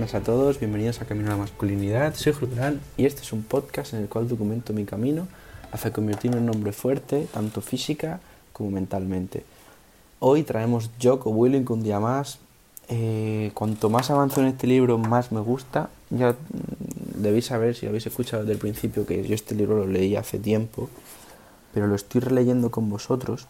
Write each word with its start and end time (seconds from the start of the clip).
buenas 0.00 0.14
a 0.14 0.22
todos, 0.22 0.58
bienvenidos 0.58 1.02
a 1.02 1.04
Camino 1.04 1.28
a 1.28 1.32
la 1.32 1.36
Masculinidad. 1.36 2.14
Soy 2.14 2.32
Julián 2.32 2.80
y 2.96 3.04
este 3.04 3.20
es 3.20 3.34
un 3.34 3.42
podcast 3.42 3.92
en 3.92 4.00
el 4.00 4.08
cual 4.08 4.28
documento 4.28 4.72
mi 4.72 4.86
camino 4.86 5.28
hacia 5.72 5.92
convertirme 5.92 6.38
en 6.38 6.44
un 6.44 6.54
hombre 6.54 6.72
fuerte, 6.72 7.28
tanto 7.34 7.60
física 7.60 8.18
como 8.54 8.70
mentalmente. 8.70 9.44
Hoy 10.18 10.42
traemos 10.42 10.88
Joko 11.02 11.28
Willink 11.28 11.68
un 11.68 11.82
día 11.82 12.00
más. 12.00 12.38
Eh, 12.88 13.50
cuanto 13.52 13.90
más 13.90 14.10
avanzo 14.10 14.40
en 14.40 14.46
este 14.46 14.66
libro, 14.66 14.96
más 14.96 15.32
me 15.32 15.40
gusta. 15.40 15.90
Ya 16.08 16.32
mm, 16.32 17.20
debéis 17.20 17.44
saber, 17.44 17.74
si 17.74 17.84
lo 17.84 17.90
habéis 17.90 18.06
escuchado 18.06 18.44
desde 18.44 18.54
el 18.54 18.58
principio, 18.58 19.04
que 19.04 19.22
yo 19.28 19.34
este 19.34 19.54
libro 19.54 19.76
lo 19.76 19.86
leí 19.86 20.16
hace 20.16 20.38
tiempo, 20.38 20.88
pero 21.74 21.86
lo 21.86 21.94
estoy 21.94 22.22
releyendo 22.22 22.70
con 22.70 22.88
vosotros. 22.88 23.48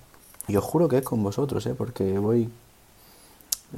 Y 0.48 0.56
os 0.56 0.64
juro 0.64 0.88
que 0.88 0.98
es 0.98 1.04
con 1.04 1.22
vosotros, 1.22 1.64
¿eh? 1.66 1.74
porque 1.78 2.18
voy 2.18 2.48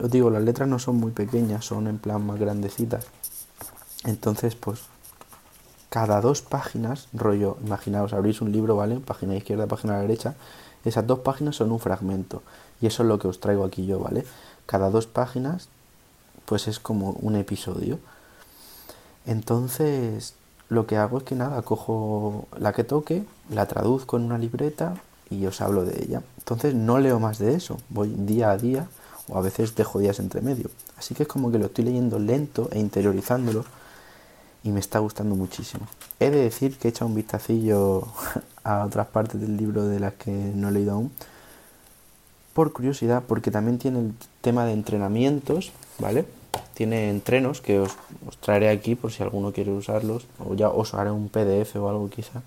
os 0.00 0.10
digo, 0.10 0.30
las 0.30 0.42
letras 0.42 0.68
no 0.68 0.78
son 0.78 0.96
muy 0.96 1.12
pequeñas, 1.12 1.64
son 1.64 1.86
en 1.86 1.98
plan 1.98 2.24
más 2.24 2.38
grandecitas. 2.38 3.06
Entonces, 4.04 4.54
pues, 4.54 4.80
cada 5.90 6.20
dos 6.20 6.42
páginas, 6.42 7.08
rollo, 7.12 7.58
imaginaos, 7.64 8.12
abrís 8.12 8.40
un 8.40 8.52
libro, 8.52 8.76
¿vale? 8.76 8.98
Página 9.00 9.36
izquierda, 9.36 9.66
página 9.66 9.98
derecha. 10.00 10.34
Esas 10.84 11.06
dos 11.06 11.20
páginas 11.20 11.56
son 11.56 11.70
un 11.70 11.78
fragmento. 11.78 12.42
Y 12.80 12.86
eso 12.86 13.02
es 13.02 13.08
lo 13.08 13.18
que 13.18 13.28
os 13.28 13.40
traigo 13.40 13.64
aquí 13.64 13.86
yo, 13.86 13.98
¿vale? 14.00 14.24
Cada 14.66 14.90
dos 14.90 15.06
páginas, 15.06 15.68
pues 16.46 16.66
es 16.66 16.80
como 16.80 17.10
un 17.10 17.36
episodio. 17.36 17.98
Entonces, 19.26 20.34
lo 20.68 20.86
que 20.86 20.96
hago 20.96 21.18
es 21.18 21.24
que 21.24 21.34
nada, 21.34 21.60
cojo 21.62 22.48
la 22.58 22.72
que 22.72 22.84
toque, 22.84 23.24
la 23.50 23.66
traduzco 23.66 24.16
en 24.16 24.24
una 24.24 24.38
libreta 24.38 24.94
y 25.28 25.44
os 25.46 25.60
hablo 25.60 25.84
de 25.84 26.02
ella. 26.02 26.22
Entonces, 26.38 26.74
no 26.74 26.98
leo 26.98 27.20
más 27.20 27.38
de 27.38 27.54
eso. 27.54 27.76
Voy 27.90 28.08
día 28.08 28.50
a 28.50 28.56
día 28.56 28.88
o 29.28 29.38
a 29.38 29.40
veces 29.40 29.74
dejo 29.74 29.98
días 29.98 30.18
entre 30.18 30.40
medio. 30.40 30.70
Así 30.96 31.14
que 31.14 31.24
es 31.24 31.28
como 31.28 31.50
que 31.50 31.58
lo 31.58 31.66
estoy 31.66 31.84
leyendo 31.84 32.18
lento 32.18 32.68
e 32.72 32.78
interiorizándolo 32.78 33.64
y 34.64 34.70
me 34.70 34.80
está 34.80 34.98
gustando 34.98 35.34
muchísimo. 35.34 35.86
He 36.20 36.30
de 36.30 36.42
decir 36.42 36.78
que 36.78 36.88
he 36.88 36.90
echado 36.90 37.08
un 37.08 37.14
vistacillo 37.14 38.06
a 38.64 38.84
otras 38.84 39.08
partes 39.08 39.40
del 39.40 39.56
libro 39.56 39.84
de 39.84 40.00
las 40.00 40.14
que 40.14 40.30
no 40.30 40.68
he 40.68 40.72
leído 40.72 40.92
aún 40.92 41.10
por 42.54 42.72
curiosidad, 42.72 43.22
porque 43.26 43.50
también 43.50 43.78
tiene 43.78 44.00
el 44.00 44.14
tema 44.42 44.66
de 44.66 44.72
entrenamientos, 44.72 45.72
¿vale? 45.98 46.26
Tiene 46.74 47.08
entrenos 47.08 47.62
que 47.62 47.80
os, 47.80 47.96
os 48.28 48.36
traeré 48.36 48.68
aquí 48.68 48.94
por 48.94 49.10
si 49.10 49.22
alguno 49.22 49.52
quiere 49.52 49.72
usarlos, 49.72 50.26
o 50.38 50.54
ya 50.54 50.68
os 50.68 50.92
haré 50.92 51.10
un 51.10 51.30
PDF 51.30 51.76
o 51.76 51.88
algo 51.88 52.10
quizá 52.10 52.42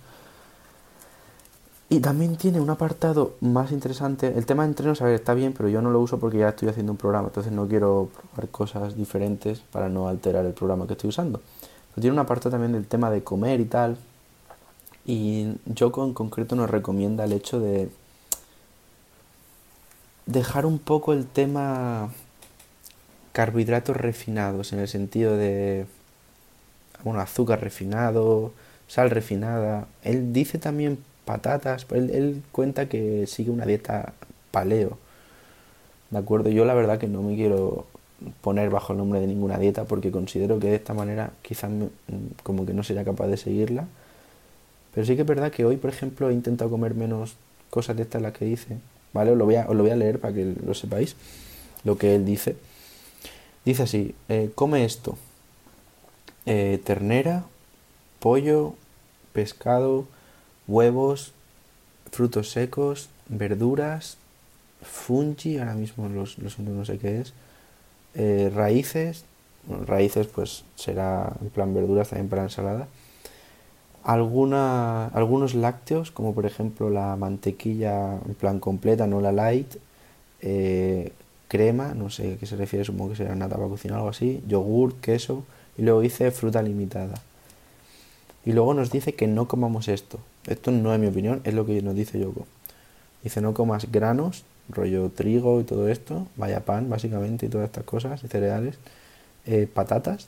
y 1.89 1.99
también 1.99 2.35
tiene 2.35 2.59
un 2.59 2.69
apartado 2.69 3.35
más 3.41 3.71
interesante. 3.71 4.33
El 4.35 4.45
tema 4.45 4.63
de 4.63 4.69
entrenos, 4.69 5.01
a 5.01 5.05
ver, 5.05 5.15
está 5.15 5.33
bien, 5.33 5.53
pero 5.53 5.69
yo 5.69 5.81
no 5.81 5.91
lo 5.91 5.99
uso 5.99 6.19
porque 6.19 6.39
ya 6.39 6.49
estoy 6.49 6.69
haciendo 6.69 6.91
un 6.91 6.97
programa, 6.97 7.27
entonces 7.27 7.53
no 7.53 7.67
quiero 7.67 8.09
probar 8.33 8.49
cosas 8.49 8.95
diferentes 8.97 9.59
para 9.59 9.87
no 9.87 10.07
alterar 10.07 10.45
el 10.45 10.53
programa 10.53 10.87
que 10.87 10.93
estoy 10.93 11.09
usando. 11.09 11.41
Pero 11.93 12.01
tiene 12.01 12.13
un 12.13 12.19
apartado 12.19 12.51
también 12.51 12.73
del 12.73 12.87
tema 12.87 13.11
de 13.11 13.23
comer 13.23 13.59
y 13.59 13.65
tal. 13.65 13.97
Y 15.05 15.57
Joko 15.77 16.03
en 16.03 16.13
concreto 16.13 16.55
nos 16.55 16.69
recomienda 16.69 17.25
el 17.25 17.33
hecho 17.33 17.59
de 17.59 17.89
dejar 20.25 20.65
un 20.65 20.79
poco 20.79 21.13
el 21.13 21.27
tema 21.27 22.09
carbohidratos 23.31 23.95
refinados, 23.95 24.73
en 24.73 24.79
el 24.79 24.87
sentido 24.87 25.37
de, 25.37 25.85
bueno, 27.03 27.19
azúcar 27.19 27.61
refinado, 27.61 28.53
sal 28.87 29.11
refinada. 29.11 29.87
Él 30.01 30.33
dice 30.33 30.57
también 30.57 30.97
patatas. 31.25 31.85
Él, 31.91 32.09
él 32.11 32.43
cuenta 32.51 32.87
que 32.87 33.27
sigue 33.27 33.51
una 33.51 33.65
dieta 33.65 34.13
paleo. 34.51 34.97
¿De 36.11 36.17
acuerdo? 36.17 36.49
Yo 36.49 36.65
la 36.65 36.73
verdad 36.73 36.97
que 36.99 37.07
no 37.07 37.21
me 37.21 37.35
quiero 37.35 37.85
poner 38.41 38.69
bajo 38.69 38.93
el 38.93 38.97
nombre 38.97 39.19
de 39.19 39.27
ninguna 39.27 39.57
dieta 39.57 39.83
porque 39.85 40.11
considero 40.11 40.59
que 40.59 40.69
de 40.69 40.75
esta 40.75 40.93
manera 40.93 41.31
quizás 41.41 41.69
como 42.43 42.65
que 42.65 42.73
no 42.73 42.83
sería 42.83 43.03
capaz 43.03 43.27
de 43.27 43.37
seguirla. 43.37 43.87
Pero 44.93 45.05
sí 45.05 45.15
que 45.15 45.23
es 45.23 45.27
verdad 45.27 45.51
que 45.51 45.65
hoy, 45.65 45.77
por 45.77 45.89
ejemplo, 45.89 46.29
he 46.29 46.33
intentado 46.33 46.69
comer 46.69 46.95
menos 46.95 47.35
cosas 47.69 47.97
de 47.97 48.03
estas 48.03 48.21
las 48.21 48.33
que 48.33 48.45
dice. 48.45 48.77
¿Vale? 49.13 49.31
Os 49.31 49.37
lo 49.37 49.45
voy 49.45 49.55
a, 49.55 49.65
lo 49.65 49.83
voy 49.83 49.91
a 49.91 49.95
leer 49.95 50.19
para 50.19 50.33
que 50.33 50.55
lo 50.65 50.73
sepáis. 50.73 51.15
Lo 51.83 51.97
que 51.97 52.15
él 52.15 52.25
dice. 52.25 52.55
Dice 53.65 53.83
así, 53.83 54.15
eh, 54.29 54.51
come 54.55 54.85
esto. 54.85 55.17
Eh, 56.45 56.79
ternera, 56.83 57.45
pollo, 58.19 58.75
pescado, 59.33 60.05
huevos, 60.67 61.33
frutos 62.11 62.51
secos, 62.51 63.09
verduras, 63.27 64.17
fungi, 64.81 65.57
ahora 65.57 65.73
mismo 65.73 66.07
los, 66.09 66.37
los 66.37 66.59
no 66.59 66.85
sé 66.85 66.97
qué 66.97 67.21
es, 67.21 67.33
eh, 68.13 68.51
raíces, 68.53 69.25
raíces 69.85 70.27
pues 70.27 70.63
será 70.75 71.33
en 71.41 71.49
plan 71.49 71.73
verduras 71.73 72.09
también 72.09 72.29
para 72.29 72.43
ensalada, 72.43 72.87
alguna, 74.03 75.07
algunos 75.07 75.55
lácteos, 75.55 76.11
como 76.11 76.33
por 76.33 76.45
ejemplo 76.45 76.89
la 76.89 77.15
mantequilla 77.15 78.19
en 78.25 78.35
plan 78.35 78.59
completa, 78.59 79.07
no 79.07 79.19
la 79.19 79.31
light, 79.31 79.75
eh, 80.41 81.11
crema, 81.47 81.93
no 81.93 82.09
sé 82.09 82.33
a 82.33 82.37
qué 82.37 82.45
se 82.45 82.55
refiere, 82.55 82.85
supongo 82.85 83.11
que 83.11 83.17
será 83.17 83.35
nata 83.35 83.55
para 83.55 83.67
cocinar 83.67 83.97
algo 83.97 84.09
así, 84.09 84.43
yogur, 84.47 84.95
queso, 84.95 85.43
y 85.77 85.81
luego 85.81 86.01
dice 86.01 86.29
fruta 86.31 86.61
limitada. 86.61 87.15
Y 88.45 88.51
luego 88.53 88.73
nos 88.75 88.91
dice 88.91 89.15
que 89.15 89.27
no 89.27 89.47
comamos 89.47 89.87
esto. 89.87 90.19
Esto 90.47 90.71
no 90.71 90.93
es 90.93 90.99
mi 90.99 91.07
opinión, 91.07 91.41
es 91.43 91.53
lo 91.53 91.65
que 91.65 91.81
nos 91.81 91.95
dice 91.95 92.19
Yoko. 92.19 92.45
Dice 93.23 93.41
no 93.41 93.53
comas 93.53 93.91
granos, 93.91 94.43
rollo 94.69 95.09
trigo 95.09 95.59
y 95.59 95.63
todo 95.63 95.89
esto, 95.89 96.27
vaya 96.35 96.61
pan 96.61 96.89
básicamente 96.89 97.45
y 97.45 97.49
todas 97.49 97.65
estas 97.65 97.83
cosas, 97.83 98.23
y 98.23 98.27
cereales, 98.27 98.75
eh, 99.45 99.67
patatas, 99.71 100.27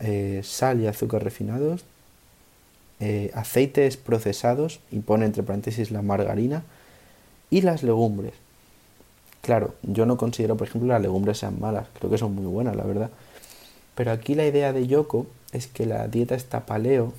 eh, 0.00 0.40
sal 0.44 0.80
y 0.80 0.86
azúcar 0.86 1.24
refinados, 1.24 1.84
eh, 3.00 3.30
aceites 3.34 3.96
procesados, 3.96 4.80
y 4.90 5.00
pone 5.00 5.26
entre 5.26 5.42
paréntesis 5.42 5.90
la 5.90 6.02
margarina, 6.02 6.62
y 7.50 7.62
las 7.62 7.82
legumbres. 7.82 8.34
Claro, 9.42 9.74
yo 9.82 10.06
no 10.06 10.16
considero, 10.16 10.56
por 10.56 10.66
ejemplo, 10.66 10.88
las 10.88 11.02
legumbres 11.02 11.38
sean 11.38 11.60
malas, 11.60 11.86
creo 11.98 12.10
que 12.10 12.18
son 12.18 12.34
muy 12.34 12.46
buenas, 12.46 12.74
la 12.74 12.84
verdad. 12.84 13.10
Pero 13.94 14.10
aquí 14.10 14.34
la 14.34 14.46
idea 14.46 14.72
de 14.72 14.86
Yoko 14.86 15.26
es 15.52 15.66
que 15.68 15.86
la 15.86 16.08
dieta 16.08 16.34
está 16.34 16.66
paleo 16.66 17.12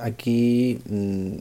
aquí 0.00 0.80
mm, 0.88 1.36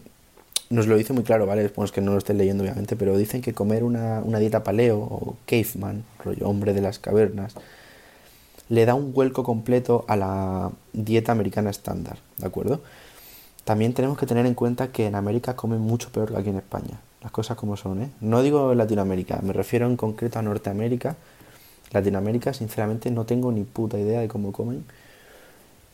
nos 0.70 0.88
lo 0.88 0.98
dice 0.98 1.14
muy 1.14 1.24
claro, 1.24 1.46
¿vale? 1.46 1.68
Bueno, 1.70 1.86
es 1.86 1.92
que 1.92 2.02
no 2.02 2.12
lo 2.12 2.18
estén 2.18 2.38
leyendo 2.38 2.64
obviamente, 2.64 2.96
pero 2.96 3.18
dicen 3.18 3.42
que 3.42 3.54
comer 3.54 3.84
una, 3.84 4.22
dieta 4.40 4.64
paleo 4.64 5.00
o 5.00 5.38
caveman, 5.46 6.04
rollo 6.24 6.50
hombre 6.50 6.74
de 6.74 6.82
las 6.82 7.00
cavernas, 7.00 7.54
le 8.70 8.86
da 8.86 8.96
un 8.96 9.14
vuelco 9.14 9.44
completo 9.44 10.06
a 10.08 10.16
la 10.16 10.72
dieta 10.94 11.32
americana 11.32 11.70
estándar, 11.70 12.18
¿de 12.38 12.48
acuerdo? 12.48 12.82
También 13.64 13.94
tenemos 13.94 14.18
que 14.18 14.26
tener 14.26 14.46
en 14.46 14.54
cuenta 14.54 14.90
que 14.90 15.08
en 15.08 15.16
América 15.16 15.56
comen 15.56 15.80
mucho 15.80 16.12
peor 16.12 16.32
que 16.32 16.38
aquí 16.38 16.50
en 16.50 16.58
España, 16.58 17.00
las 17.22 17.32
cosas 17.32 17.58
como 17.58 17.78
son, 17.78 18.02
¿eh? 18.02 18.10
No 18.22 18.42
digo 18.42 18.74
Latinoamérica, 18.74 19.40
me 19.44 19.54
refiero 19.54 19.88
en 19.88 19.98
concreto 19.98 20.40
a 20.40 20.42
Norteamérica. 20.42 21.16
Latinoamérica, 21.92 22.54
sinceramente, 22.54 23.10
no 23.12 23.26
tengo 23.26 23.52
ni 23.52 23.64
puta 23.64 23.98
idea 23.98 24.20
de 24.20 24.28
cómo 24.28 24.52
comen. 24.52 24.84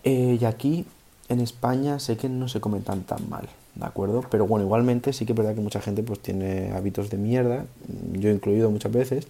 Eh, 0.04 0.38
y 0.40 0.46
aquí 0.46 0.86
en 1.32 1.40
España 1.40 1.98
sé 2.00 2.18
que 2.18 2.28
no 2.28 2.50
se 2.50 2.60
come 2.60 2.82
tan 2.82 3.04
tan 3.04 3.30
mal, 3.30 3.48
¿de 3.76 3.86
acuerdo? 3.86 4.24
Pero 4.30 4.48
bueno, 4.48 4.66
igualmente 4.66 5.14
sí 5.14 5.26
que 5.26 5.32
es 5.32 5.38
verdad 5.38 5.56
que 5.56 5.62
mucha 5.62 5.80
gente 5.80 6.04
pues 6.04 6.20
tiene 6.20 6.72
hábitos 6.74 7.10
de 7.10 7.18
mierda, 7.18 7.66
yo 8.14 8.30
incluido 8.30 8.70
muchas 8.70 8.92
veces, 8.92 9.28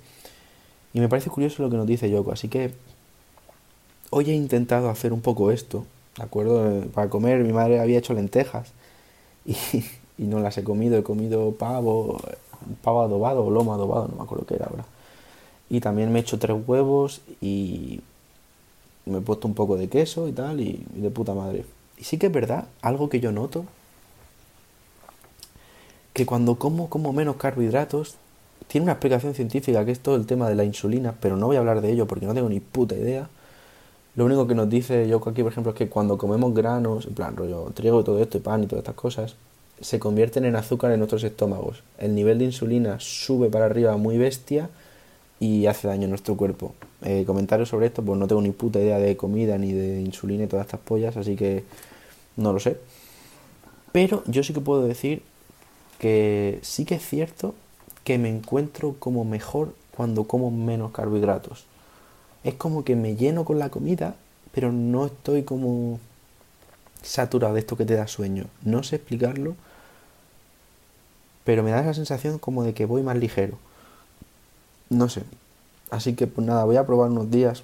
y 0.94 1.00
me 1.00 1.08
parece 1.08 1.30
curioso 1.30 1.62
lo 1.62 1.70
que 1.70 1.78
nos 1.78 1.86
dice 1.86 2.10
Yoko, 2.10 2.32
así 2.32 2.48
que 2.48 2.74
hoy 4.10 4.32
he 4.32 4.34
intentado 4.34 4.90
hacer 4.90 5.14
un 5.14 5.22
poco 5.22 5.52
esto, 5.52 5.86
¿de 6.18 6.24
acuerdo? 6.24 6.88
Para 6.88 7.10
comer, 7.10 7.44
mi 7.44 7.54
madre 7.54 7.80
había 7.80 8.00
hecho 8.00 8.16
lentejas 8.16 8.72
y, 9.46 9.56
y 10.18 10.24
no 10.24 10.40
las 10.40 10.58
he 10.58 10.64
comido, 10.64 10.98
he 10.98 11.04
comido 11.04 11.52
pavo, 11.52 12.20
pavo 12.82 13.04
adobado 13.04 13.46
o 13.46 13.52
lomo 13.52 13.76
adobado, 13.76 14.08
no 14.08 14.16
me 14.16 14.24
acuerdo 14.24 14.48
qué 14.48 14.56
era 14.56 14.66
ahora. 14.66 14.86
Y 15.70 15.82
también 15.82 16.12
me 16.12 16.20
he 16.20 16.22
hecho 16.24 16.40
tres 16.40 16.58
huevos 16.66 17.22
y 17.40 18.02
me 19.06 19.20
he 19.20 19.22
puesto 19.22 19.48
un 19.48 19.54
poco 19.54 19.78
de 19.78 19.88
queso 19.88 20.28
y 20.28 20.32
tal, 20.32 20.60
y 20.60 20.84
de 20.96 21.12
puta 21.12 21.34
madre. 21.34 21.64
Y 22.02 22.04
sí 22.04 22.18
que 22.18 22.28
es 22.28 22.34
verdad, 22.34 22.66
algo 22.82 23.10
que 23.10 23.20
yo 23.20 23.32
noto, 23.32 23.64
que 26.14 26.26
cuando 26.26 26.56
como, 26.56 26.90
como 26.90 27.14
menos 27.14 27.36
carbohidratos, 27.36 28.16
tiene 28.68 28.86
una 28.86 28.94
explicación 28.94 29.36
científica 29.36 29.86
que 29.86 29.92
es 29.92 30.00
todo 30.00 30.16
el 30.16 30.26
tema 30.26 30.50
de 30.50 30.56
la 30.56 30.64
insulina, 30.64 31.14
pero 31.22 31.38
no 31.38 31.46
voy 31.46 31.58
a 31.58 31.60
hablar 31.60 31.80
de 31.80 31.92
ello 31.92 32.08
porque 32.08 32.26
no 32.26 32.34
tengo 32.34 32.50
ni 32.50 32.60
puta 32.60 32.96
idea. 32.96 33.30
Lo 34.16 34.26
único 34.26 34.48
que 34.48 34.56
nos 34.56 34.68
dice 34.68 35.08
Yoko 35.08 35.30
aquí, 35.30 35.44
por 35.44 35.52
ejemplo, 35.52 35.74
es 35.74 35.78
que 35.78 35.90
cuando 35.90 36.18
comemos 36.18 36.56
granos, 36.56 37.06
en 37.06 37.14
plan 37.14 37.36
rollo 37.36 37.72
trigo 37.76 38.02
y 38.02 38.04
todo 38.04 38.20
esto, 38.20 38.40
y 38.40 38.42
pan 38.42 38.64
y 38.64 38.68
todas 38.68 38.82
estas 38.82 38.96
cosas, 38.96 39.36
se 39.80 40.00
convierten 40.00 40.46
en 40.46 40.56
azúcar 40.56 40.92
en 40.92 41.00
nuestros 41.00 41.24
estómagos. 41.24 41.84
El 42.00 42.16
nivel 42.16 42.40
de 42.40 42.46
insulina 42.46 42.98
sube 43.00 43.50
para 43.50 43.66
arriba 43.66 43.96
muy 43.98 44.18
bestia 44.18 44.70
y 45.40 45.68
hace 45.68 45.88
daño 45.88 46.06
a 46.06 46.10
nuestro 46.10 46.36
cuerpo. 46.36 46.74
Eh, 47.04 47.26
comentarios 47.26 47.70
sobre 47.70 47.88
esto, 47.88 48.04
pues 48.04 48.18
no 48.20 48.28
tengo 48.28 48.42
ni 48.42 48.52
puta 48.52 48.80
idea 48.80 48.98
de 48.98 49.16
comida 49.18 49.58
ni 49.58 49.72
de 49.72 50.02
insulina 50.02 50.44
y 50.44 50.48
todas 50.48 50.66
estas 50.66 50.80
pollas, 50.80 51.16
así 51.18 51.36
que 51.36 51.64
no 52.42 52.54
lo 52.54 52.60
sé. 52.60 52.78
Pero 53.92 54.24
yo 54.28 54.44
sí 54.44 54.54
que 54.54 54.62
puedo 54.62 54.84
decir 54.84 55.24
que 56.00 56.60
sí 56.64 56.86
que 56.86 56.96
es 56.96 57.06
cierto 57.06 57.54
que 58.04 58.18
me 58.18 58.30
encuentro 58.30 58.96
como 59.00 59.26
mejor 59.26 59.76
cuando 59.96 60.24
como 60.26 60.52
menos 60.52 60.92
carbohidratos. 60.92 61.66
es 62.44 62.56
como 62.56 62.84
que 62.84 62.96
me 62.96 63.16
lleno 63.16 63.46
con 63.46 63.60
la 63.60 63.70
comida, 63.70 64.16
pero 64.52 64.72
no 64.72 65.06
estoy 65.06 65.44
como 65.44 66.00
saturado 67.04 67.54
de 67.54 67.60
esto 67.60 67.78
que 67.78 67.86
te 67.86 67.96
da 67.96 68.08
sueño. 68.08 68.46
No 68.64 68.84
sé 68.84 68.96
explicarlo, 68.96 69.56
pero 71.44 71.64
me 71.64 71.72
da 71.72 71.82
esa 71.82 71.94
sensación 71.94 72.40
como 72.40 72.64
de 72.64 72.74
que 72.74 72.86
voy 72.86 73.04
más 73.04 73.18
ligero. 73.18 73.58
No 74.90 75.10
sé. 75.10 75.24
Así 75.92 76.16
que 76.16 76.28
pues 76.28 76.48
nada, 76.48 76.64
voy 76.66 76.78
a 76.78 76.86
probar 76.86 77.12
unos 77.12 77.30
días. 77.30 77.64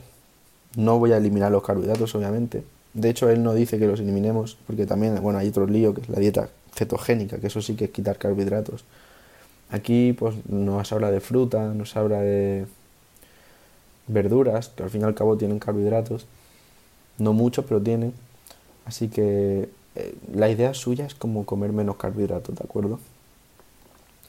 No 0.75 0.99
voy 0.99 1.11
a 1.13 1.17
eliminar 1.17 1.51
los 1.51 1.63
carbohidratos, 1.63 2.13
obviamente. 2.13 2.63
De 2.93 3.09
hecho, 3.09 3.29
él 3.29 3.43
no 3.43 3.53
dice 3.53 3.79
que 3.79 3.87
los 3.87 3.99
eliminemos, 3.99 4.57
porque 4.65 4.85
también, 4.85 5.21
bueno, 5.21 5.39
hay 5.39 5.49
otro 5.49 5.67
lío, 5.67 5.93
que 5.93 6.01
es 6.01 6.09
la 6.09 6.19
dieta 6.19 6.49
cetogénica, 6.75 7.37
que 7.39 7.47
eso 7.47 7.61
sí 7.61 7.75
que 7.75 7.85
es 7.85 7.91
quitar 7.91 8.17
carbohidratos. 8.17 8.85
Aquí, 9.69 10.13
pues, 10.13 10.35
nos 10.47 10.91
habla 10.91 11.11
de 11.11 11.19
fruta, 11.19 11.73
nos 11.73 11.95
habla 11.95 12.21
de 12.21 12.65
verduras, 14.07 14.69
que 14.69 14.83
al 14.83 14.89
fin 14.89 15.01
y 15.01 15.03
al 15.03 15.13
cabo 15.15 15.37
tienen 15.37 15.59
carbohidratos. 15.59 16.25
No 17.17 17.33
muchos, 17.33 17.65
pero 17.65 17.81
tienen. 17.81 18.13
Así 18.85 19.09
que 19.09 19.69
eh, 19.95 20.15
la 20.33 20.49
idea 20.49 20.73
suya 20.73 21.05
es 21.05 21.15
como 21.15 21.45
comer 21.45 21.73
menos 21.73 21.97
carbohidratos, 21.97 22.55
¿de 22.55 22.63
acuerdo? 22.63 22.99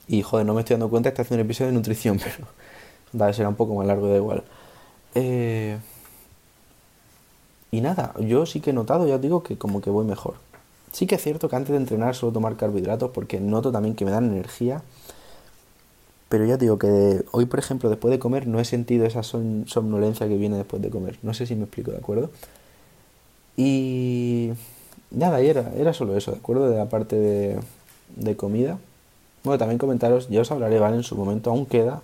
Y 0.07 0.23
joder, 0.23 0.45
no 0.45 0.55
me 0.55 0.61
estoy 0.61 0.73
dando 0.73 0.89
cuenta 0.89 1.09
está 1.09 1.21
haciendo 1.21 1.43
un 1.43 1.47
episodio 1.47 1.71
de 1.71 1.77
nutrición, 1.77 2.19
pero 3.13 3.25
vez 3.25 3.35
será 3.35 3.49
un 3.49 3.55
poco 3.55 3.75
más 3.75 3.85
largo, 3.87 4.09
da 4.09 4.17
igual. 4.17 4.43
Eh, 5.15 5.77
y 7.71 7.81
nada, 7.81 8.13
yo 8.19 8.45
sí 8.45 8.61
que 8.61 8.71
he 8.71 8.73
notado, 8.73 9.07
ya 9.07 9.15
os 9.15 9.21
digo, 9.21 9.43
que 9.43 9.57
como 9.57 9.81
que 9.81 9.89
voy 9.89 10.05
mejor. 10.05 10.35
Sí 10.91 11.05
que 11.05 11.15
es 11.15 11.21
cierto 11.21 11.49
que 11.49 11.55
antes 11.55 11.71
de 11.71 11.77
entrenar 11.77 12.15
suelo 12.15 12.33
tomar 12.33 12.55
carbohidratos 12.55 13.11
porque 13.11 13.39
noto 13.39 13.71
también 13.71 13.95
que 13.95 14.05
me 14.05 14.11
dan 14.11 14.25
energía. 14.25 14.81
Pero 16.29 16.45
ya 16.45 16.57
digo 16.57 16.77
que 16.77 17.23
hoy, 17.31 17.45
por 17.45 17.59
ejemplo, 17.59 17.89
después 17.89 18.11
de 18.11 18.19
comer 18.19 18.47
no 18.47 18.59
he 18.59 18.65
sentido 18.65 19.05
esa 19.05 19.23
somnolencia 19.23 20.27
que 20.27 20.37
viene 20.37 20.57
después 20.57 20.81
de 20.81 20.89
comer. 20.89 21.17
No 21.23 21.33
sé 21.33 21.45
si 21.45 21.55
me 21.55 21.63
explico, 21.63 21.91
¿de 21.91 21.97
acuerdo? 21.97 22.29
Y 23.57 24.51
nada, 25.11 25.41
y 25.41 25.47
era, 25.47 25.71
era 25.75 25.93
solo 25.93 26.15
eso, 26.15 26.31
¿de 26.31 26.37
acuerdo? 26.37 26.69
De 26.69 26.77
la 26.77 26.85
parte 26.87 27.59
de, 28.15 28.35
comida. 28.37 28.77
Bueno, 29.43 29.57
también 29.57 29.77
comentaros, 29.79 30.29
ya 30.29 30.41
os 30.41 30.51
hablaré, 30.51 30.79
¿vale? 30.79 30.97
En 30.97 31.03
su 31.03 31.15
momento 31.15 31.49
aún 31.49 31.65
queda, 31.65 32.01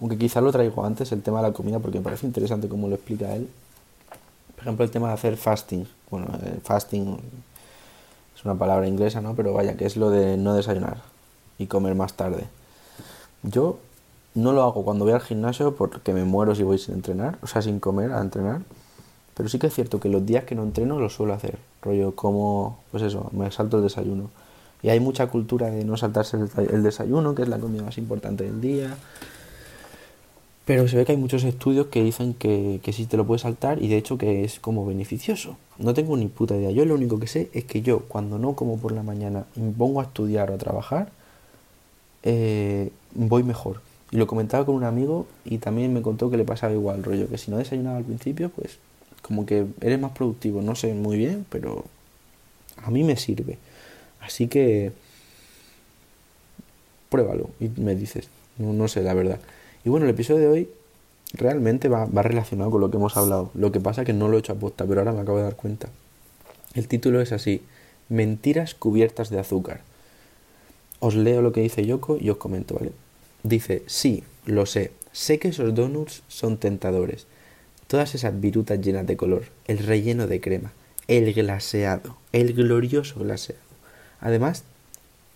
aunque 0.00 0.18
quizás 0.18 0.42
lo 0.42 0.52
traigo 0.52 0.84
antes, 0.84 1.12
el 1.12 1.22
tema 1.22 1.42
de 1.42 1.48
la 1.48 1.54
comida, 1.54 1.78
porque 1.80 1.98
me 1.98 2.04
parece 2.04 2.26
interesante 2.26 2.68
cómo 2.68 2.88
lo 2.88 2.94
explica 2.94 3.34
él. 3.34 3.48
Por 4.62 4.68
ejemplo, 4.68 4.84
el 4.84 4.92
tema 4.92 5.08
de 5.08 5.14
hacer 5.14 5.36
fasting. 5.36 5.88
Bueno, 6.08 6.28
el 6.46 6.60
fasting 6.60 7.18
es 8.36 8.44
una 8.44 8.54
palabra 8.54 8.86
inglesa, 8.86 9.20
¿no? 9.20 9.34
Pero 9.34 9.52
vaya, 9.52 9.76
que 9.76 9.86
es 9.86 9.96
lo 9.96 10.08
de 10.08 10.36
no 10.36 10.54
desayunar 10.54 10.98
y 11.58 11.66
comer 11.66 11.96
más 11.96 12.14
tarde. 12.14 12.44
Yo 13.42 13.80
no 14.36 14.52
lo 14.52 14.62
hago 14.62 14.84
cuando 14.84 15.04
voy 15.04 15.14
al 15.14 15.20
gimnasio 15.20 15.74
porque 15.74 16.12
me 16.12 16.22
muero 16.22 16.54
si 16.54 16.62
voy 16.62 16.78
sin 16.78 16.94
entrenar, 16.94 17.38
o 17.42 17.48
sea, 17.48 17.60
sin 17.60 17.80
comer 17.80 18.12
a 18.12 18.20
entrenar. 18.20 18.60
Pero 19.34 19.48
sí 19.48 19.58
que 19.58 19.66
es 19.66 19.74
cierto 19.74 19.98
que 19.98 20.08
los 20.08 20.24
días 20.24 20.44
que 20.44 20.54
no 20.54 20.62
entreno 20.62 21.00
lo 21.00 21.10
suelo 21.10 21.34
hacer. 21.34 21.58
Rollo, 21.82 22.14
como, 22.14 22.78
pues 22.92 23.02
eso, 23.02 23.30
me 23.32 23.50
salto 23.50 23.78
el 23.78 23.82
desayuno. 23.82 24.30
Y 24.80 24.90
hay 24.90 25.00
mucha 25.00 25.26
cultura 25.26 25.70
de 25.70 25.84
no 25.84 25.96
saltarse 25.96 26.36
el 26.36 26.84
desayuno, 26.84 27.34
que 27.34 27.42
es 27.42 27.48
la 27.48 27.58
comida 27.58 27.82
más 27.82 27.98
importante 27.98 28.44
del 28.44 28.60
día. 28.60 28.96
Pero 30.64 30.86
se 30.86 30.96
ve 30.96 31.04
que 31.04 31.12
hay 31.12 31.18
muchos 31.18 31.42
estudios 31.42 31.86
que 31.88 32.02
dicen 32.02 32.34
que, 32.34 32.80
que 32.82 32.92
sí 32.92 33.06
te 33.06 33.16
lo 33.16 33.26
puedes 33.26 33.42
saltar 33.42 33.82
y 33.82 33.88
de 33.88 33.96
hecho 33.96 34.16
que 34.16 34.44
es 34.44 34.60
como 34.60 34.86
beneficioso. 34.86 35.56
No 35.78 35.92
tengo 35.92 36.16
ni 36.16 36.26
puta 36.26 36.56
idea. 36.56 36.70
Yo 36.70 36.84
lo 36.84 36.94
único 36.94 37.18
que 37.18 37.26
sé 37.26 37.50
es 37.52 37.64
que 37.64 37.82
yo 37.82 38.00
cuando 38.00 38.38
no 38.38 38.54
como 38.54 38.78
por 38.78 38.92
la 38.92 39.02
mañana 39.02 39.44
y 39.56 39.60
me 39.60 39.72
pongo 39.72 40.00
a 40.00 40.04
estudiar 40.04 40.50
o 40.50 40.54
a 40.54 40.58
trabajar, 40.58 41.10
eh, 42.22 42.90
voy 43.14 43.42
mejor. 43.42 43.80
Y 44.12 44.16
lo 44.18 44.26
comentaba 44.26 44.64
con 44.64 44.74
un 44.76 44.84
amigo 44.84 45.26
y 45.44 45.58
también 45.58 45.92
me 45.92 46.02
contó 46.02 46.30
que 46.30 46.36
le 46.36 46.44
pasaba 46.44 46.72
igual, 46.72 47.02
rollo, 47.02 47.28
que 47.28 47.38
si 47.38 47.50
no 47.50 47.56
desayunaba 47.56 47.96
al 47.96 48.04
principio, 48.04 48.50
pues 48.50 48.78
como 49.22 49.46
que 49.46 49.66
eres 49.80 49.98
más 49.98 50.12
productivo. 50.12 50.62
No 50.62 50.74
sé 50.74 50.92
muy 50.94 51.16
bien, 51.16 51.46
pero 51.48 51.84
a 52.76 52.90
mí 52.90 53.02
me 53.04 53.16
sirve. 53.16 53.58
Así 54.20 54.48
que 54.48 54.92
pruébalo 57.08 57.50
y 57.60 57.68
me 57.80 57.94
dices. 57.94 58.28
No, 58.58 58.72
no 58.72 58.86
sé, 58.86 59.02
la 59.02 59.14
verdad. 59.14 59.40
Y 59.84 59.88
bueno, 59.88 60.06
el 60.06 60.10
episodio 60.10 60.40
de 60.40 60.48
hoy 60.48 60.68
realmente 61.32 61.88
va, 61.88 62.06
relacionado 62.06 62.70
con 62.70 62.80
lo 62.80 62.90
que 62.90 62.98
hemos 62.98 63.16
hablado. 63.16 63.50
Lo 63.54 63.72
que 63.72 63.80
pasa 63.80 64.02
es 64.02 64.06
que 64.06 64.12
no 64.12 64.28
lo 64.28 64.36
he 64.36 64.40
hecho 64.40 64.52
a 64.52 64.56
posta, 64.56 64.86
pero 64.86 65.00
ahora 65.00 65.12
me 65.12 65.20
acabo 65.20 65.38
de 65.38 65.44
dar 65.44 65.56
cuenta. 65.56 65.88
El 66.74 66.86
título 66.88 67.20
es 67.20 67.32
así, 67.32 67.62
Mentiras 68.08 68.74
cubiertas 68.74 69.30
de 69.30 69.40
azúcar. 69.40 69.80
Os 71.00 71.16
leo 71.16 71.42
lo 71.42 71.52
que 71.52 71.62
dice 71.62 71.84
Yoko 71.84 72.16
y 72.20 72.30
os 72.30 72.36
comento, 72.36 72.74
¿vale? 72.74 72.92
Dice, 73.42 73.82
sí, 73.86 74.22
lo 74.46 74.66
sé, 74.66 74.92
sé 75.10 75.38
que 75.38 75.48
esos 75.48 75.74
donuts 75.74 76.22
son 76.28 76.58
tentadores. 76.58 77.26
Todas 77.88 78.14
esas 78.14 78.40
virutas 78.40 78.80
llenas 78.80 79.06
de 79.06 79.16
color, 79.16 79.44
el 79.66 79.78
relleno 79.78 80.28
de 80.28 80.40
crema, 80.40 80.72
el 81.08 81.32
glaseado, 81.32 82.16
el 82.32 82.52
glorioso 82.52 83.18
glaseado. 83.18 83.60
Además, 84.20 84.62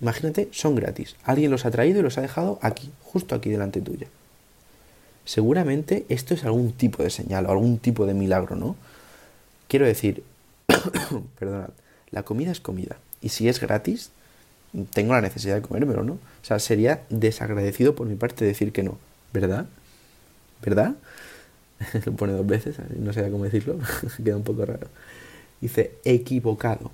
imagínate, 0.00 0.48
son 0.52 0.76
gratis. 0.76 1.16
Alguien 1.25 1.50
los 1.50 1.66
ha 1.66 1.72
traído 1.72 1.98
y 1.98 2.02
los 2.02 2.19
ha 2.19 2.22
dejado 2.22 2.60
aquí, 2.62 2.93
justo 3.02 3.34
aquí 3.34 3.50
delante 3.50 3.81
tuya 3.81 4.06
seguramente 5.26 6.06
esto 6.08 6.32
es 6.32 6.44
algún 6.44 6.73
tipo 6.73 7.02
de 7.02 7.11
señal 7.11 7.44
o 7.44 7.50
algún 7.50 7.78
tipo 7.78 8.06
de 8.06 8.14
milagro, 8.14 8.56
¿no? 8.56 8.76
Quiero 9.69 9.84
decir, 9.84 10.23
perdonad, 11.38 11.70
la 12.11 12.23
comida 12.23 12.52
es 12.52 12.61
comida. 12.61 12.96
Y 13.20 13.28
si 13.28 13.49
es 13.49 13.61
gratis, 13.61 14.11
tengo 14.94 15.12
la 15.12 15.20
necesidad 15.20 15.56
de 15.56 15.62
comérmelo, 15.62 16.05
¿no? 16.05 16.14
O 16.14 16.44
sea, 16.44 16.58
sería 16.61 17.02
desagradecido 17.11 17.94
por 17.94 18.06
mi 18.06 18.14
parte 18.14 18.44
decir 18.44 18.73
que 18.73 18.82
no, 18.82 18.99
¿verdad? 19.32 19.67
¿Verdad? 20.62 20.94
Lo 22.06 22.12
pone 22.12 22.32
dos 22.32 22.46
veces, 22.46 22.76
no 22.99 23.12
sé 23.12 23.29
cómo 23.31 23.44
decirlo, 23.44 23.79
queda 24.25 24.37
un 24.37 24.44
poco 24.44 24.64
raro. 24.64 24.87
Dice, 25.61 25.93
equivocado, 26.05 26.93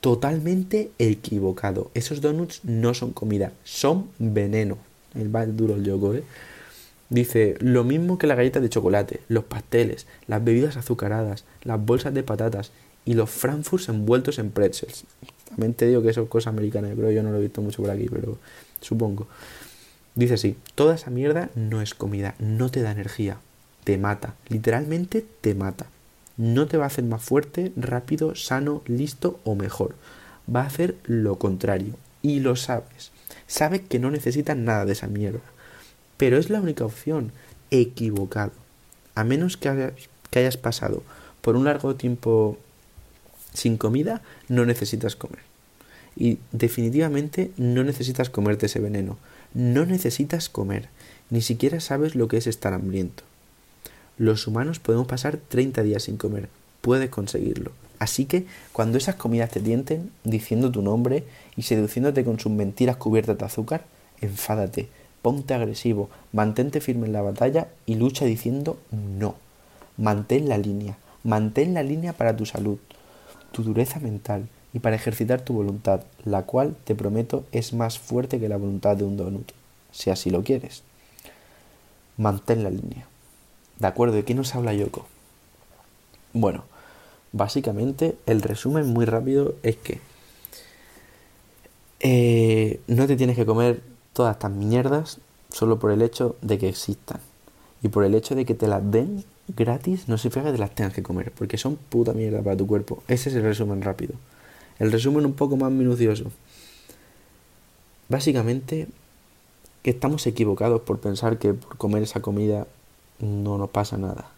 totalmente 0.00 0.90
equivocado. 0.98 1.90
Esos 1.94 2.22
donuts 2.22 2.64
no 2.64 2.94
son 2.94 3.12
comida, 3.12 3.52
son 3.62 4.08
veneno. 4.18 4.78
El 5.14 5.34
va 5.34 5.44
duro 5.44 5.74
el 5.74 5.84
yogo, 5.84 6.14
¿eh? 6.14 6.24
Dice, 7.10 7.56
lo 7.60 7.84
mismo 7.84 8.18
que 8.18 8.26
la 8.26 8.34
galleta 8.34 8.60
de 8.60 8.68
chocolate, 8.68 9.20
los 9.28 9.44
pasteles, 9.44 10.06
las 10.26 10.42
bebidas 10.42 10.76
azucaradas, 10.76 11.44
las 11.62 11.84
bolsas 11.84 12.14
de 12.14 12.22
patatas 12.22 12.72
y 13.04 13.14
los 13.14 13.30
frankfurts 13.30 13.88
envueltos 13.88 14.38
en 14.38 14.50
pretzels. 14.50 15.04
También 15.48 15.74
te 15.74 15.86
digo 15.86 16.02
que 16.02 16.08
eso 16.08 16.22
es 16.22 16.28
cosa 16.28 16.50
americana, 16.50 16.88
pero 16.96 17.10
yo 17.10 17.22
no 17.22 17.30
lo 17.30 17.38
he 17.38 17.42
visto 17.42 17.62
mucho 17.62 17.82
por 17.82 17.90
aquí, 17.90 18.08
pero 18.10 18.38
supongo. 18.80 19.26
Dice 20.14 20.34
así, 20.34 20.56
toda 20.74 20.94
esa 20.94 21.10
mierda 21.10 21.50
no 21.54 21.82
es 21.82 21.94
comida, 21.94 22.34
no 22.38 22.70
te 22.70 22.82
da 22.82 22.92
energía, 22.92 23.38
te 23.84 23.98
mata, 23.98 24.34
literalmente 24.48 25.24
te 25.40 25.54
mata. 25.54 25.86
No 26.36 26.66
te 26.66 26.76
va 26.76 26.84
a 26.84 26.86
hacer 26.88 27.04
más 27.04 27.22
fuerte, 27.22 27.72
rápido, 27.76 28.34
sano, 28.34 28.82
listo 28.86 29.38
o 29.44 29.54
mejor. 29.54 29.94
Va 30.52 30.62
a 30.62 30.66
hacer 30.66 30.96
lo 31.04 31.38
contrario. 31.38 31.94
Y 32.22 32.40
lo 32.40 32.56
sabes. 32.56 33.12
Sabes 33.46 33.82
que 33.82 34.00
no 34.00 34.10
necesitas 34.10 34.56
nada 34.56 34.84
de 34.84 34.92
esa 34.92 35.06
mierda. 35.06 35.40
Pero 36.16 36.38
es 36.38 36.50
la 36.50 36.60
única 36.60 36.84
opción. 36.84 37.32
Equivocado. 37.70 38.52
A 39.14 39.24
menos 39.24 39.56
que 39.56 39.68
hayas, 39.68 39.92
que 40.30 40.38
hayas 40.38 40.56
pasado 40.56 41.02
por 41.40 41.56
un 41.56 41.64
largo 41.64 41.94
tiempo 41.94 42.58
sin 43.52 43.76
comida, 43.76 44.22
no 44.48 44.66
necesitas 44.66 45.16
comer. 45.16 45.40
Y 46.16 46.38
definitivamente 46.52 47.50
no 47.56 47.84
necesitas 47.84 48.30
comerte 48.30 48.66
ese 48.66 48.80
veneno. 48.80 49.18
No 49.52 49.86
necesitas 49.86 50.48
comer. 50.48 50.88
Ni 51.30 51.42
siquiera 51.42 51.80
sabes 51.80 52.14
lo 52.14 52.28
que 52.28 52.36
es 52.36 52.46
estar 52.46 52.72
hambriento. 52.72 53.24
Los 54.18 54.46
humanos 54.46 54.78
podemos 54.78 55.06
pasar 55.06 55.36
30 55.36 55.82
días 55.82 56.04
sin 56.04 56.16
comer. 56.16 56.48
Puedes 56.80 57.10
conseguirlo. 57.10 57.72
Así 57.98 58.26
que 58.26 58.46
cuando 58.72 58.98
esas 58.98 59.14
comidas 59.14 59.50
te 59.50 59.60
tienten, 59.60 60.10
diciendo 60.24 60.70
tu 60.70 60.82
nombre 60.82 61.24
y 61.56 61.62
seduciéndote 61.62 62.24
con 62.24 62.38
sus 62.38 62.52
mentiras 62.52 62.96
cubiertas 62.96 63.38
de 63.38 63.44
azúcar, 63.44 63.84
enfádate, 64.20 64.88
ponte 65.24 65.54
agresivo, 65.54 66.10
mantente 66.34 66.82
firme 66.82 67.06
en 67.06 67.14
la 67.14 67.22
batalla 67.22 67.68
y 67.86 67.94
lucha 67.94 68.26
diciendo 68.26 68.76
no. 68.90 69.36
Mantén 69.96 70.50
la 70.50 70.58
línea, 70.58 70.98
mantén 71.22 71.72
la 71.72 71.82
línea 71.82 72.12
para 72.12 72.36
tu 72.36 72.44
salud, 72.44 72.76
tu 73.50 73.62
dureza 73.62 74.00
mental 74.00 74.48
y 74.74 74.80
para 74.80 74.96
ejercitar 74.96 75.40
tu 75.40 75.54
voluntad, 75.54 76.02
la 76.24 76.42
cual, 76.42 76.76
te 76.84 76.94
prometo, 76.94 77.46
es 77.52 77.72
más 77.72 77.98
fuerte 77.98 78.38
que 78.38 78.50
la 78.50 78.58
voluntad 78.58 78.98
de 78.98 79.04
un 79.04 79.16
donut, 79.16 79.50
si 79.92 80.10
así 80.10 80.28
lo 80.28 80.44
quieres. 80.44 80.82
Mantén 82.18 82.62
la 82.62 82.68
línea. 82.68 83.06
¿De 83.78 83.86
acuerdo? 83.86 84.16
¿De 84.16 84.26
qué 84.26 84.34
nos 84.34 84.54
habla 84.54 84.74
Yoko? 84.74 85.06
Bueno, 86.34 86.64
básicamente 87.32 88.14
el 88.26 88.42
resumen 88.42 88.88
muy 88.88 89.06
rápido 89.06 89.54
es 89.62 89.76
que 89.76 90.00
eh, 92.00 92.80
no 92.88 93.06
te 93.06 93.16
tienes 93.16 93.36
que 93.36 93.46
comer 93.46 93.93
todas 94.14 94.36
estas 94.36 94.50
mierdas 94.50 95.18
solo 95.50 95.78
por 95.78 95.90
el 95.90 96.00
hecho 96.00 96.36
de 96.40 96.58
que 96.58 96.70
existan. 96.70 97.20
Y 97.82 97.88
por 97.88 98.04
el 98.04 98.14
hecho 98.14 98.34
de 98.34 98.46
que 98.46 98.54
te 98.54 98.66
las 98.66 98.90
den 98.90 99.24
gratis, 99.48 100.08
no 100.08 100.16
significa 100.16 100.46
que 100.46 100.52
te 100.52 100.58
las 100.58 100.74
tengas 100.74 100.94
que 100.94 101.02
comer, 101.02 101.30
porque 101.32 101.58
son 101.58 101.76
puta 101.76 102.14
mierda 102.14 102.40
para 102.42 102.56
tu 102.56 102.66
cuerpo. 102.66 103.02
Ese 103.08 103.28
es 103.28 103.34
el 103.34 103.42
resumen 103.42 103.82
rápido. 103.82 104.14
El 104.78 104.90
resumen 104.90 105.26
un 105.26 105.34
poco 105.34 105.58
más 105.58 105.70
minucioso. 105.70 106.32
Básicamente, 108.08 108.88
que 109.82 109.90
estamos 109.90 110.26
equivocados 110.26 110.80
por 110.80 110.98
pensar 110.98 111.38
que 111.38 111.52
por 111.52 111.76
comer 111.76 112.02
esa 112.02 112.20
comida 112.20 112.66
no 113.20 113.58
nos 113.58 113.68
pasa 113.68 113.98
nada. 113.98 114.30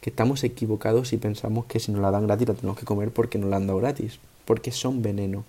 que 0.00 0.10
estamos 0.10 0.44
equivocados 0.44 1.08
si 1.08 1.18
pensamos 1.18 1.66
que 1.66 1.78
si 1.78 1.92
nos 1.92 2.00
la 2.00 2.10
dan 2.10 2.26
gratis 2.26 2.48
la 2.48 2.54
tenemos 2.54 2.78
que 2.78 2.86
comer 2.86 3.10
porque 3.10 3.38
nos 3.38 3.50
la 3.50 3.56
han 3.56 3.66
dado 3.66 3.78
gratis, 3.78 4.18
porque 4.46 4.72
son 4.72 5.02
veneno. 5.02 5.44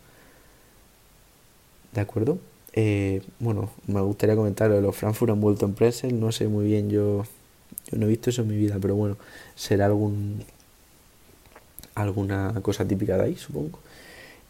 ¿De 1.94 2.02
acuerdo? 2.02 2.38
Eh, 2.74 3.22
bueno, 3.40 3.70
me 3.88 4.02
gustaría 4.02 4.36
comentar 4.36 4.70
lo 4.70 4.76
de 4.78 4.82
los 4.82 4.96
Frankfurt 4.96 5.32
envuelto 5.32 5.66
en 5.66 5.74
pretzel, 5.74 6.20
no 6.20 6.32
sé 6.32 6.48
muy 6.48 6.66
bien, 6.66 6.90
yo, 6.90 7.26
yo 7.92 7.98
no 7.98 8.06
he 8.06 8.10
visto 8.10 8.30
eso 8.30 8.44
en 8.44 8.48
mi 8.48 8.56
vida, 8.56 8.78
pero 8.82 8.96
bueno, 8.96 9.18
será 9.56 9.88
algún 9.88 10.44
alguna 11.96 12.54
cosa 12.62 12.88
típica 12.88 13.18
de 13.18 13.24
ahí, 13.24 13.36
supongo. 13.36 13.80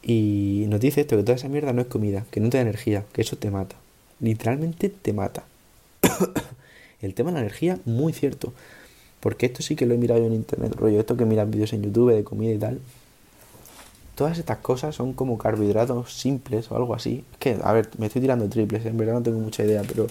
Y 0.03 0.65
nos 0.69 0.79
dice 0.79 1.01
esto, 1.01 1.17
que 1.17 1.23
toda 1.23 1.35
esa 1.35 1.49
mierda 1.49 1.73
no 1.73 1.81
es 1.81 1.87
comida, 1.87 2.25
que 2.31 2.39
no 2.39 2.49
te 2.49 2.57
da 2.57 2.61
energía, 2.61 3.05
que 3.13 3.21
eso 3.21 3.37
te 3.37 3.51
mata. 3.51 3.75
Literalmente 4.19 4.89
te 4.89 5.13
mata. 5.13 5.43
El 7.01 7.13
tema 7.13 7.31
de 7.31 7.35
la 7.35 7.41
energía, 7.41 7.79
muy 7.85 8.13
cierto. 8.13 8.53
Porque 9.19 9.45
esto 9.45 9.61
sí 9.61 9.75
que 9.75 9.85
lo 9.85 9.93
he 9.93 9.97
mirado 9.97 10.21
yo 10.21 10.27
en 10.27 10.33
internet, 10.33 10.75
rollo, 10.75 10.99
esto 10.99 11.17
que 11.17 11.25
miras 11.25 11.49
vídeos 11.49 11.73
en 11.73 11.83
YouTube 11.83 12.13
de 12.13 12.23
comida 12.23 12.51
y 12.51 12.57
tal. 12.57 12.79
Todas 14.21 14.37
estas 14.37 14.59
cosas 14.59 14.93
son 14.93 15.13
como 15.13 15.39
carbohidratos 15.39 16.13
simples 16.13 16.69
o 16.69 16.75
algo 16.75 16.93
así. 16.93 17.25
Es 17.31 17.37
que, 17.39 17.57
a 17.63 17.73
ver, 17.73 17.89
me 17.97 18.05
estoy 18.05 18.21
tirando 18.21 18.47
triples, 18.47 18.85
en 18.85 18.95
verdad 18.95 19.15
no 19.15 19.23
tengo 19.23 19.39
mucha 19.39 19.63
idea, 19.63 19.81
pero 19.81 20.05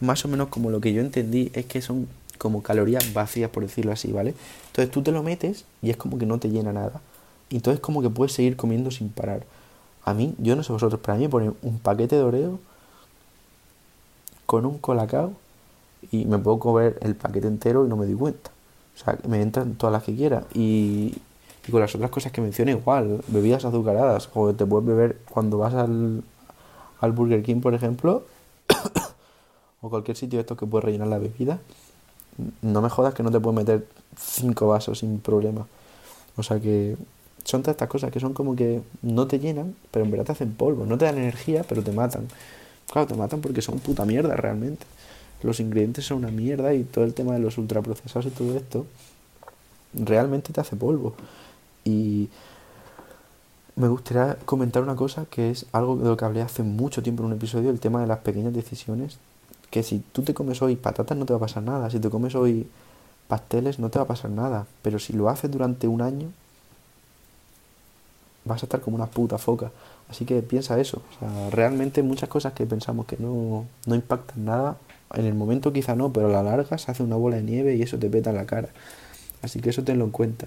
más 0.00 0.24
o 0.24 0.28
menos 0.28 0.48
como 0.48 0.70
lo 0.70 0.80
que 0.80 0.94
yo 0.94 1.02
entendí 1.02 1.50
es 1.52 1.66
que 1.66 1.82
son 1.82 2.08
como 2.38 2.62
calorías 2.62 3.12
vacías, 3.12 3.50
por 3.50 3.62
decirlo 3.62 3.92
así, 3.92 4.12
¿vale? 4.12 4.32
Entonces 4.68 4.90
tú 4.90 5.02
te 5.02 5.12
lo 5.12 5.22
metes 5.22 5.66
y 5.82 5.90
es 5.90 5.98
como 5.98 6.16
que 6.16 6.24
no 6.24 6.38
te 6.38 6.48
llena 6.48 6.72
nada. 6.72 7.02
Y 7.50 7.56
entonces 7.56 7.80
como 7.80 8.00
que 8.00 8.08
puedes 8.08 8.32
seguir 8.32 8.56
comiendo 8.56 8.90
sin 8.90 9.10
parar. 9.10 9.44
A 10.06 10.14
mí, 10.14 10.34
yo 10.38 10.56
no 10.56 10.62
sé 10.62 10.72
vosotros, 10.72 10.98
pero 11.04 11.12
a 11.12 11.16
mí 11.18 11.24
me 11.24 11.28
ponen 11.28 11.54
un 11.60 11.80
paquete 11.80 12.16
de 12.16 12.22
Oreo 12.22 12.58
con 14.46 14.64
un 14.64 14.78
colacao 14.78 15.34
y 16.10 16.24
me 16.24 16.38
puedo 16.38 16.58
comer 16.58 16.98
el 17.02 17.14
paquete 17.14 17.48
entero 17.48 17.84
y 17.84 17.90
no 17.90 17.96
me 17.98 18.06
doy 18.06 18.14
cuenta. 18.14 18.52
O 18.96 19.04
sea, 19.04 19.18
me 19.28 19.42
entran 19.42 19.74
todas 19.74 19.92
las 19.92 20.02
que 20.02 20.16
quiera. 20.16 20.44
Y, 20.54 21.18
y 21.66 21.70
con 21.70 21.80
las 21.80 21.94
otras 21.94 22.10
cosas 22.10 22.32
que 22.32 22.40
mencioné 22.40 22.72
igual, 22.72 23.22
bebidas 23.28 23.64
azucaradas, 23.64 24.28
o 24.34 24.52
te 24.54 24.66
puedes 24.66 24.86
beber 24.86 25.18
cuando 25.28 25.58
vas 25.58 25.74
al, 25.74 26.22
al 27.00 27.12
Burger 27.12 27.42
King, 27.42 27.60
por 27.60 27.74
ejemplo, 27.74 28.24
o 29.82 29.90
cualquier 29.90 30.16
sitio 30.16 30.38
de 30.38 30.42
estos 30.42 30.58
que 30.58 30.66
puedes 30.66 30.84
rellenar 30.84 31.08
la 31.08 31.18
bebida, 31.18 31.58
no 32.62 32.80
me 32.80 32.88
jodas 32.88 33.14
que 33.14 33.22
no 33.22 33.30
te 33.30 33.40
puedes 33.40 33.56
meter 33.56 33.86
cinco 34.16 34.68
vasos 34.68 35.00
sin 35.00 35.20
problema. 35.20 35.66
O 36.36 36.42
sea 36.42 36.60
que 36.60 36.96
son 37.44 37.62
todas 37.62 37.74
estas 37.74 37.88
cosas 37.88 38.10
que 38.10 38.20
son 38.20 38.32
como 38.32 38.56
que 38.56 38.82
no 39.02 39.26
te 39.26 39.38
llenan, 39.38 39.74
pero 39.90 40.04
en 40.04 40.10
verdad 40.10 40.26
te 40.26 40.32
hacen 40.32 40.54
polvo. 40.54 40.86
No 40.86 40.98
te 40.98 41.04
dan 41.04 41.18
energía, 41.18 41.64
pero 41.68 41.82
te 41.82 41.92
matan. 41.92 42.28
Claro, 42.90 43.06
te 43.06 43.14
matan 43.14 43.40
porque 43.40 43.62
son 43.62 43.78
puta 43.78 44.04
mierda 44.04 44.36
realmente. 44.36 44.86
Los 45.42 45.60
ingredientes 45.60 46.04
son 46.04 46.18
una 46.18 46.30
mierda 46.30 46.74
y 46.74 46.84
todo 46.84 47.04
el 47.04 47.14
tema 47.14 47.32
de 47.32 47.40
los 47.40 47.56
ultraprocesados 47.58 48.26
y 48.26 48.30
todo 48.30 48.56
esto 48.56 48.86
realmente 49.94 50.52
te 50.52 50.60
hace 50.60 50.76
polvo. 50.76 51.14
Y 51.84 52.28
me 53.76 53.88
gustaría 53.88 54.36
comentar 54.44 54.82
una 54.82 54.96
cosa 54.96 55.26
que 55.30 55.50
es 55.50 55.66
algo 55.72 55.96
de 55.96 56.08
lo 56.08 56.16
que 56.16 56.24
hablé 56.24 56.42
hace 56.42 56.62
mucho 56.62 57.02
tiempo 57.02 57.22
en 57.22 57.28
un 57.28 57.32
episodio, 57.32 57.70
el 57.70 57.80
tema 57.80 58.00
de 58.00 58.06
las 58.06 58.18
pequeñas 58.18 58.52
decisiones. 58.52 59.18
Que 59.70 59.82
si 59.82 60.00
tú 60.12 60.22
te 60.22 60.34
comes 60.34 60.60
hoy 60.62 60.76
patatas 60.76 61.16
no 61.16 61.26
te 61.26 61.32
va 61.32 61.38
a 61.38 61.40
pasar 61.40 61.62
nada, 61.62 61.90
si 61.90 62.00
te 62.00 62.10
comes 62.10 62.34
hoy 62.34 62.68
pasteles 63.28 63.78
no 63.78 63.88
te 63.88 63.98
va 63.98 64.04
a 64.04 64.08
pasar 64.08 64.30
nada, 64.30 64.66
pero 64.82 64.98
si 64.98 65.12
lo 65.12 65.28
haces 65.28 65.50
durante 65.50 65.86
un 65.86 66.02
año 66.02 66.28
vas 68.44 68.62
a 68.62 68.66
estar 68.66 68.80
como 68.80 68.96
una 68.96 69.06
puta 69.06 69.38
foca. 69.38 69.70
Así 70.10 70.24
que 70.24 70.42
piensa 70.42 70.78
eso. 70.80 71.02
O 71.10 71.18
sea, 71.18 71.50
realmente 71.50 72.02
muchas 72.02 72.28
cosas 72.28 72.52
que 72.52 72.66
pensamos 72.66 73.06
que 73.06 73.16
no, 73.18 73.64
no 73.86 73.94
impactan 73.94 74.44
nada, 74.44 74.76
en 75.14 75.26
el 75.26 75.34
momento 75.34 75.72
quizá 75.72 75.94
no, 75.94 76.12
pero 76.12 76.28
a 76.28 76.30
la 76.30 76.42
larga 76.42 76.78
se 76.78 76.90
hace 76.90 77.02
una 77.02 77.16
bola 77.16 77.36
de 77.36 77.42
nieve 77.42 77.76
y 77.76 77.82
eso 77.82 77.98
te 77.98 78.10
peta 78.10 78.30
en 78.30 78.36
la 78.36 78.46
cara. 78.46 78.68
Así 79.42 79.60
que 79.60 79.70
eso 79.70 79.84
tenlo 79.84 80.04
en 80.04 80.10
cuenta. 80.10 80.46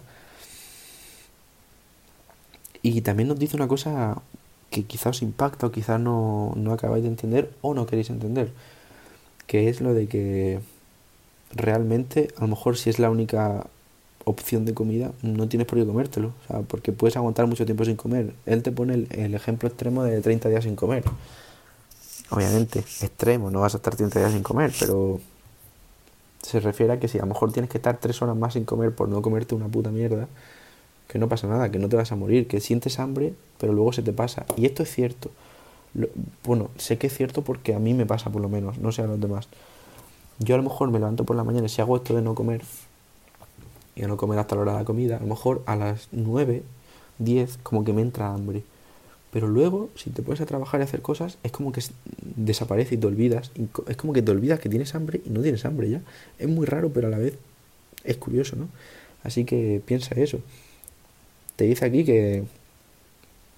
Y 2.83 3.01
también 3.01 3.29
nos 3.29 3.39
dice 3.39 3.55
una 3.55 3.67
cosa 3.67 4.21
que 4.69 4.83
quizá 4.83 5.09
os 5.09 5.21
impacta 5.21 5.67
o 5.67 5.71
quizá 5.71 5.97
no, 5.97 6.53
no 6.55 6.73
acabáis 6.73 7.03
de 7.03 7.09
entender 7.09 7.51
o 7.61 7.73
no 7.73 7.85
queréis 7.85 8.09
entender. 8.09 8.51
Que 9.47 9.69
es 9.69 9.81
lo 9.81 9.93
de 9.93 10.07
que 10.07 10.59
realmente, 11.51 12.27
a 12.37 12.41
lo 12.41 12.49
mejor 12.49 12.77
si 12.77 12.89
es 12.89 12.99
la 12.99 13.09
única 13.09 13.67
opción 14.25 14.65
de 14.65 14.73
comida, 14.73 15.11
no 15.21 15.47
tienes 15.47 15.67
por 15.67 15.79
qué 15.79 15.85
comértelo. 15.85 16.33
O 16.43 16.47
sea, 16.47 16.61
porque 16.61 16.91
puedes 16.91 17.15
aguantar 17.15 17.47
mucho 17.47 17.65
tiempo 17.65 17.85
sin 17.85 17.95
comer. 17.95 18.33
Él 18.45 18.63
te 18.63 18.71
pone 18.71 18.93
el, 18.95 19.07
el, 19.11 19.33
ejemplo 19.33 19.69
extremo 19.69 20.03
de 20.03 20.19
30 20.21 20.49
días 20.49 20.63
sin 20.65 20.75
comer. 20.75 21.03
Obviamente, 22.29 22.79
extremo, 22.79 23.49
no 23.49 23.61
vas 23.61 23.75
a 23.75 23.77
estar 23.77 23.95
30 23.95 24.19
días 24.19 24.31
sin 24.31 24.43
comer, 24.43 24.73
pero 24.79 25.21
se 26.41 26.59
refiere 26.59 26.93
a 26.93 26.99
que 26.99 27.07
si 27.07 27.17
a 27.17 27.21
lo 27.21 27.27
mejor 27.27 27.53
tienes 27.53 27.69
que 27.69 27.77
estar 27.77 27.97
3 27.97 28.21
horas 28.21 28.35
más 28.35 28.53
sin 28.53 28.65
comer 28.65 28.93
por 28.93 29.07
no 29.07 29.21
comerte 29.21 29.55
una 29.55 29.67
puta 29.67 29.91
mierda, 29.91 30.27
que 31.07 31.19
no 31.19 31.29
pasa 31.29 31.47
nada, 31.47 31.71
que 31.71 31.79
no 31.79 31.89
te 31.89 31.95
vas 31.95 32.11
a 32.11 32.15
morir, 32.15 32.47
que 32.47 32.59
sientes 32.59 32.99
hambre, 32.99 33.33
pero 33.59 33.73
luego 33.73 33.93
se 33.93 34.01
te 34.01 34.13
pasa. 34.13 34.45
Y 34.57 34.65
esto 34.65 34.83
es 34.83 34.91
cierto. 34.91 35.31
Lo, 35.93 36.07
bueno, 36.43 36.69
sé 36.77 36.97
que 36.97 37.07
es 37.07 37.13
cierto 37.15 37.43
porque 37.43 37.75
a 37.75 37.79
mí 37.79 37.93
me 37.93 38.05
pasa 38.05 38.31
por 38.31 38.41
lo 38.41 38.49
menos, 38.49 38.77
no 38.79 38.91
sé 38.91 39.03
a 39.03 39.07
los 39.07 39.19
demás. 39.19 39.47
Yo 40.39 40.55
a 40.55 40.57
lo 40.57 40.63
mejor 40.63 40.89
me 40.89 40.99
levanto 40.99 41.23
por 41.23 41.35
la 41.35 41.43
mañana 41.43 41.67
y 41.67 41.69
si 41.69 41.81
hago 41.81 41.95
esto 41.95 42.15
de 42.15 42.21
no 42.21 42.33
comer, 42.35 42.61
y 43.95 44.01
no 44.01 44.17
comer 44.17 44.39
hasta 44.39 44.55
la 44.55 44.61
hora 44.61 44.71
de 44.73 44.79
la 44.79 44.85
comida, 44.85 45.17
a 45.17 45.19
lo 45.19 45.27
mejor 45.27 45.61
a 45.65 45.75
las 45.75 46.07
9, 46.11 46.63
10, 47.19 47.59
como 47.61 47.83
que 47.83 47.93
me 47.93 48.01
entra 48.01 48.33
hambre. 48.33 48.63
Pero 49.31 49.47
luego, 49.47 49.89
si 49.95 50.11
te 50.11 50.21
pones 50.21 50.41
a 50.41 50.45
trabajar 50.45 50.79
y 50.79 50.83
hacer 50.83 51.01
cosas, 51.01 51.37
es 51.43 51.51
como 51.51 51.71
que 51.71 51.81
desaparece 52.35 52.95
y 52.95 52.97
te 52.99 53.07
olvidas. 53.07 53.51
es 53.87 53.97
como 53.97 54.13
que 54.13 54.21
te 54.21 54.31
olvidas 54.31 54.59
que 54.59 54.69
tienes 54.69 54.93
hambre 54.93 55.21
y 55.25 55.29
no 55.31 55.41
tienes 55.41 55.65
hambre 55.65 55.89
ya. 55.89 56.01
Es 56.37 56.47
muy 56.47 56.67
raro, 56.67 56.89
pero 56.93 57.07
a 57.07 57.09
la 57.09 57.17
vez 57.17 57.35
es 58.03 58.17
curioso, 58.17 58.55
¿no? 58.55 58.67
Así 59.23 59.45
que 59.45 59.81
piensa 59.85 60.13
eso. 60.15 60.39
Te 61.55 61.65
dice 61.65 61.85
aquí 61.85 62.03
que... 62.03 62.43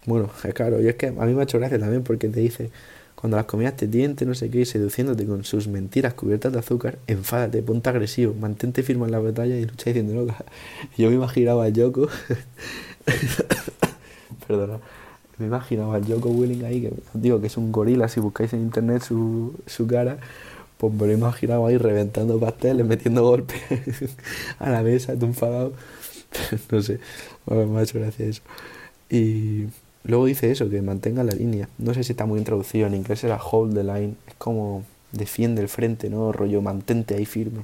Bueno, 0.06 0.30
es 0.44 0.54
claro, 0.54 0.82
y 0.82 0.88
es 0.88 0.96
que 0.96 1.08
a 1.08 1.12
mí 1.12 1.34
me 1.34 1.42
ha 1.42 1.44
hecho 1.44 1.58
gracia 1.58 1.80
también 1.80 2.04
porque 2.04 2.30
te 2.30 2.40
dice 2.40 2.70
cuando 3.16 3.38
las 3.38 3.48
comidas 3.48 3.76
te 3.76 3.88
dientes, 3.88 4.28
no 4.28 4.36
sé 4.36 4.52
qué, 4.52 4.66
seduciéndote 4.66 5.26
con 5.26 5.44
sus 5.46 5.68
mentiras 5.68 6.14
cubiertas 6.14 6.54
de 6.54 6.60
azúcar, 6.60 7.00
enfádate, 7.08 7.64
ponte 7.64 7.90
agresivo, 7.90 8.34
mantente 8.34 8.84
firme 8.84 9.06
en 9.06 9.12
la 9.12 9.20
batalla 9.20 9.58
y 9.58 9.66
lucha 9.66 9.90
diciendo 9.90 10.14
loca. 10.14 10.46
Yo 10.98 11.10
me 11.10 11.16
imaginaba 11.16 11.64
a 11.64 11.70
Yoko. 11.70 12.08
Perdona. 14.48 14.80
Me 15.40 15.48
imaginaba 15.48 15.96
al 15.96 16.06
Yoko 16.06 16.30
Willing 16.30 16.66
ahí, 16.66 16.82
que 16.82 16.94
digo 17.16 17.42
que 17.42 17.48
es 17.48 17.58
un 17.58 17.72
gorila, 17.72 18.08
si 18.10 18.20
buscáis 18.20 18.54
en 18.54 18.62
internet 18.62 19.02
su, 19.02 19.56
su 19.66 19.88
cara, 19.88 20.20
pues 20.78 20.94
me 20.94 21.08
lo 21.08 21.14
imaginaba 21.14 21.70
ahí 21.70 21.78
reventando 21.78 22.40
pasteles, 22.40 22.86
metiendo 22.86 23.24
golpes 23.24 23.60
a 24.60 24.70
la 24.70 24.84
mesa, 24.84 25.14
enfadado. 25.14 25.74
no 26.72 26.82
sé, 26.82 27.00
me 27.48 27.80
ha 27.80 27.84
hecho 27.84 28.00
gracia 28.00 28.26
eso. 28.26 28.42
Y 29.10 29.68
Luego 30.06 30.26
dice 30.26 30.52
eso, 30.52 30.70
que 30.70 30.82
mantenga 30.82 31.24
la 31.24 31.34
línea. 31.34 31.68
No 31.80 31.94
sé 31.94 32.04
si 32.04 32.14
está 32.14 32.26
muy 32.26 32.40
introducido, 32.40 32.88
en 32.88 32.94
inglés 32.94 33.24
era 33.24 33.38
hold 33.38 33.74
the 33.74 33.84
line. 33.84 34.16
Es 34.28 34.36
como 34.36 34.84
defiende 35.12 35.62
el 35.62 35.70
frente, 35.70 36.10
¿no? 36.10 36.32
Rollo, 36.32 36.62
mantente 36.62 37.16
ahí 37.16 37.26
firme. 37.26 37.64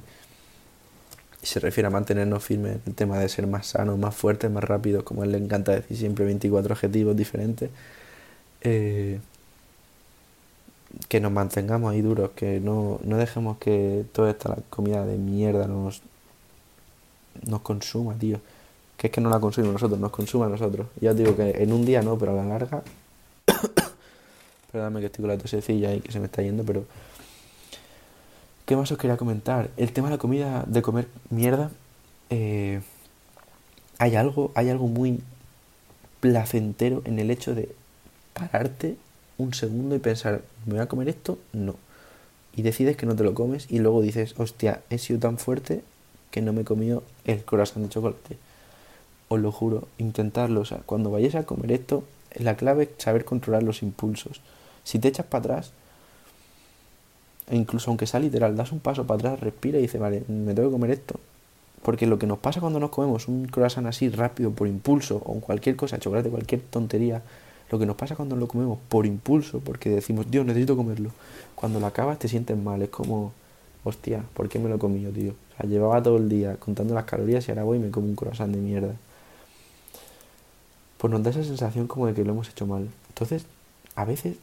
Y 1.42 1.46
se 1.46 1.60
refiere 1.60 1.86
a 1.88 1.90
mantenernos 1.90 2.44
firmes 2.44 2.78
el 2.86 2.94
tema 2.94 3.18
de 3.18 3.28
ser 3.28 3.46
más 3.46 3.66
sanos, 3.68 3.98
más 3.98 4.14
fuertes, 4.14 4.50
más 4.50 4.64
rápidos, 4.64 5.04
como 5.04 5.24
él 5.24 5.32
le 5.32 5.38
encanta 5.38 5.72
decir 5.72 5.96
siempre 5.96 6.24
24 6.24 6.72
objetivos 6.72 7.16
diferentes. 7.16 7.70
Eh, 8.62 9.20
que 11.08 11.20
nos 11.20 11.32
mantengamos 11.32 11.92
ahí 11.92 12.02
duros, 12.02 12.30
que 12.32 12.60
no, 12.60 13.00
no 13.04 13.16
dejemos 13.18 13.58
que 13.58 14.04
toda 14.12 14.30
esta 14.30 14.56
comida 14.70 15.06
de 15.06 15.16
mierda 15.16 15.66
nos, 15.66 16.02
nos 17.46 17.60
consuma, 17.62 18.14
tío 18.16 18.40
que 19.02 19.08
es 19.08 19.12
que 19.12 19.20
no 19.20 19.30
la 19.30 19.40
consumimos 19.40 19.72
nosotros, 19.72 19.98
nos 19.98 20.12
consume 20.12 20.46
a 20.46 20.48
nosotros. 20.48 20.86
Ya 21.00 21.10
os 21.10 21.16
digo 21.16 21.34
que 21.34 21.60
en 21.60 21.72
un 21.72 21.84
día 21.84 22.02
no, 22.02 22.16
pero 22.16 22.30
a 22.30 22.34
la 22.36 22.44
larga. 22.44 22.84
Perdóname 24.70 25.00
que 25.00 25.06
estoy 25.06 25.22
con 25.22 25.30
la 25.30 25.38
tosecilla 25.38 25.92
y 25.92 25.98
que 26.00 26.12
se 26.12 26.20
me 26.20 26.26
está 26.26 26.40
yendo, 26.40 26.62
pero. 26.62 26.84
¿Qué 28.64 28.76
más 28.76 28.92
os 28.92 28.98
quería 28.98 29.16
comentar? 29.16 29.70
El 29.76 29.92
tema 29.92 30.06
de 30.06 30.14
la 30.14 30.18
comida, 30.18 30.62
de 30.68 30.82
comer 30.82 31.08
mierda. 31.30 31.72
Eh, 32.30 32.80
hay 33.98 34.14
algo, 34.14 34.52
hay 34.54 34.70
algo 34.70 34.86
muy 34.86 35.18
placentero 36.20 37.02
en 37.04 37.18
el 37.18 37.32
hecho 37.32 37.56
de 37.56 37.74
pararte 38.34 38.96
un 39.36 39.52
segundo 39.52 39.96
y 39.96 39.98
pensar, 39.98 40.42
¿me 40.64 40.74
voy 40.74 40.82
a 40.82 40.86
comer 40.86 41.08
esto? 41.08 41.40
No. 41.52 41.74
Y 42.54 42.62
decides 42.62 42.96
que 42.96 43.06
no 43.06 43.16
te 43.16 43.24
lo 43.24 43.34
comes 43.34 43.66
y 43.68 43.80
luego 43.80 44.00
dices, 44.00 44.36
hostia, 44.38 44.80
he 44.90 44.98
sido 44.98 45.18
tan 45.18 45.38
fuerte 45.38 45.82
que 46.30 46.40
no 46.40 46.52
me 46.52 46.60
he 46.60 46.64
comido 46.64 47.02
el 47.24 47.44
corazón 47.44 47.82
de 47.82 47.88
chocolate 47.88 48.38
os 49.32 49.40
lo 49.40 49.52
juro, 49.52 49.88
intentarlo. 49.98 50.60
O 50.60 50.64
sea, 50.64 50.78
cuando 50.86 51.10
vayáis 51.10 51.34
a 51.34 51.44
comer 51.44 51.72
esto, 51.72 52.04
la 52.38 52.56
clave 52.56 52.84
es 52.84 52.90
saber 52.98 53.24
controlar 53.24 53.62
los 53.62 53.82
impulsos. 53.82 54.40
Si 54.84 54.98
te 54.98 55.08
echas 55.08 55.26
para 55.26 55.40
atrás, 55.40 55.72
e 57.48 57.56
incluso 57.56 57.90
aunque 57.90 58.06
sea 58.06 58.20
literal, 58.20 58.56
das 58.56 58.72
un 58.72 58.80
paso 58.80 59.06
para 59.06 59.18
atrás, 59.18 59.40
respira 59.40 59.78
y 59.78 59.82
dices, 59.82 60.00
vale, 60.00 60.22
me 60.28 60.54
tengo 60.54 60.68
que 60.68 60.72
comer 60.72 60.90
esto. 60.90 61.20
Porque 61.82 62.06
lo 62.06 62.18
que 62.18 62.26
nos 62.26 62.38
pasa 62.38 62.60
cuando 62.60 62.78
nos 62.78 62.90
comemos 62.90 63.26
un 63.28 63.46
croissant 63.46 63.86
así 63.86 64.08
rápido, 64.08 64.52
por 64.52 64.68
impulso, 64.68 65.16
o 65.16 65.40
cualquier 65.40 65.76
cosa, 65.76 65.98
chocolate, 65.98 66.30
cualquier 66.30 66.60
tontería, 66.62 67.22
lo 67.70 67.78
que 67.78 67.86
nos 67.86 67.96
pasa 67.96 68.14
cuando 68.14 68.36
lo 68.36 68.46
comemos 68.46 68.78
por 68.88 69.06
impulso, 69.06 69.60
porque 69.60 69.90
decimos, 69.90 70.30
Dios, 70.30 70.46
necesito 70.46 70.76
comerlo. 70.76 71.10
Cuando 71.54 71.80
lo 71.80 71.86
acabas 71.86 72.18
te 72.18 72.28
sientes 72.28 72.56
mal, 72.56 72.82
es 72.82 72.90
como, 72.90 73.32
hostia, 73.82 74.22
¿por 74.34 74.48
qué 74.48 74.58
me 74.58 74.68
lo 74.68 74.76
he 74.76 74.78
comido, 74.78 75.10
tío? 75.10 75.32
O 75.32 75.56
sea, 75.56 75.68
llevaba 75.68 76.02
todo 76.02 76.18
el 76.18 76.28
día 76.28 76.56
contando 76.56 76.94
las 76.94 77.04
calorías 77.04 77.46
y 77.48 77.50
ahora 77.50 77.64
voy 77.64 77.78
y 77.78 77.80
me 77.80 77.90
como 77.90 78.06
un 78.06 78.14
croissant 78.14 78.54
de 78.54 78.60
mierda. 78.60 78.94
Pues 81.02 81.10
nos 81.10 81.24
da 81.24 81.30
esa 81.30 81.42
sensación 81.42 81.88
como 81.88 82.06
de 82.06 82.14
que 82.14 82.22
lo 82.24 82.30
hemos 82.30 82.48
hecho 82.48 82.64
mal. 82.64 82.88
Entonces, 83.08 83.44
a 83.96 84.04
veces 84.04 84.36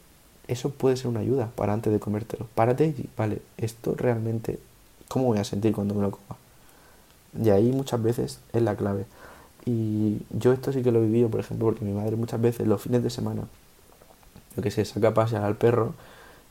eso 0.46 0.68
puede 0.68 0.98
ser 0.98 1.06
una 1.06 1.20
ayuda 1.20 1.48
para 1.56 1.72
antes 1.72 1.90
de 1.90 1.98
comértelo. 1.98 2.48
Párate 2.54 2.88
y, 2.88 3.08
vale, 3.16 3.40
esto 3.56 3.94
realmente, 3.96 4.58
¿cómo 5.08 5.24
voy 5.24 5.38
a 5.38 5.44
sentir 5.44 5.72
cuando 5.72 5.94
me 5.94 6.02
lo 6.02 6.10
coma? 6.10 6.36
Y 7.42 7.48
ahí 7.48 7.72
muchas 7.72 8.02
veces 8.02 8.40
es 8.52 8.60
la 8.60 8.76
clave. 8.76 9.06
Y 9.64 10.18
yo 10.28 10.52
esto 10.52 10.70
sí 10.70 10.82
que 10.82 10.92
lo 10.92 10.98
he 10.98 11.06
vivido, 11.06 11.30
por 11.30 11.40
ejemplo, 11.40 11.64
porque 11.68 11.82
mi 11.82 11.94
madre 11.94 12.16
muchas 12.16 12.42
veces 12.42 12.68
los 12.68 12.82
fines 12.82 13.02
de 13.02 13.08
semana, 13.08 13.44
lo 14.54 14.62
que 14.62 14.70
se 14.70 14.84
saca 14.84 15.08
a 15.08 15.14
pasear 15.14 15.44
al 15.44 15.56
perro 15.56 15.94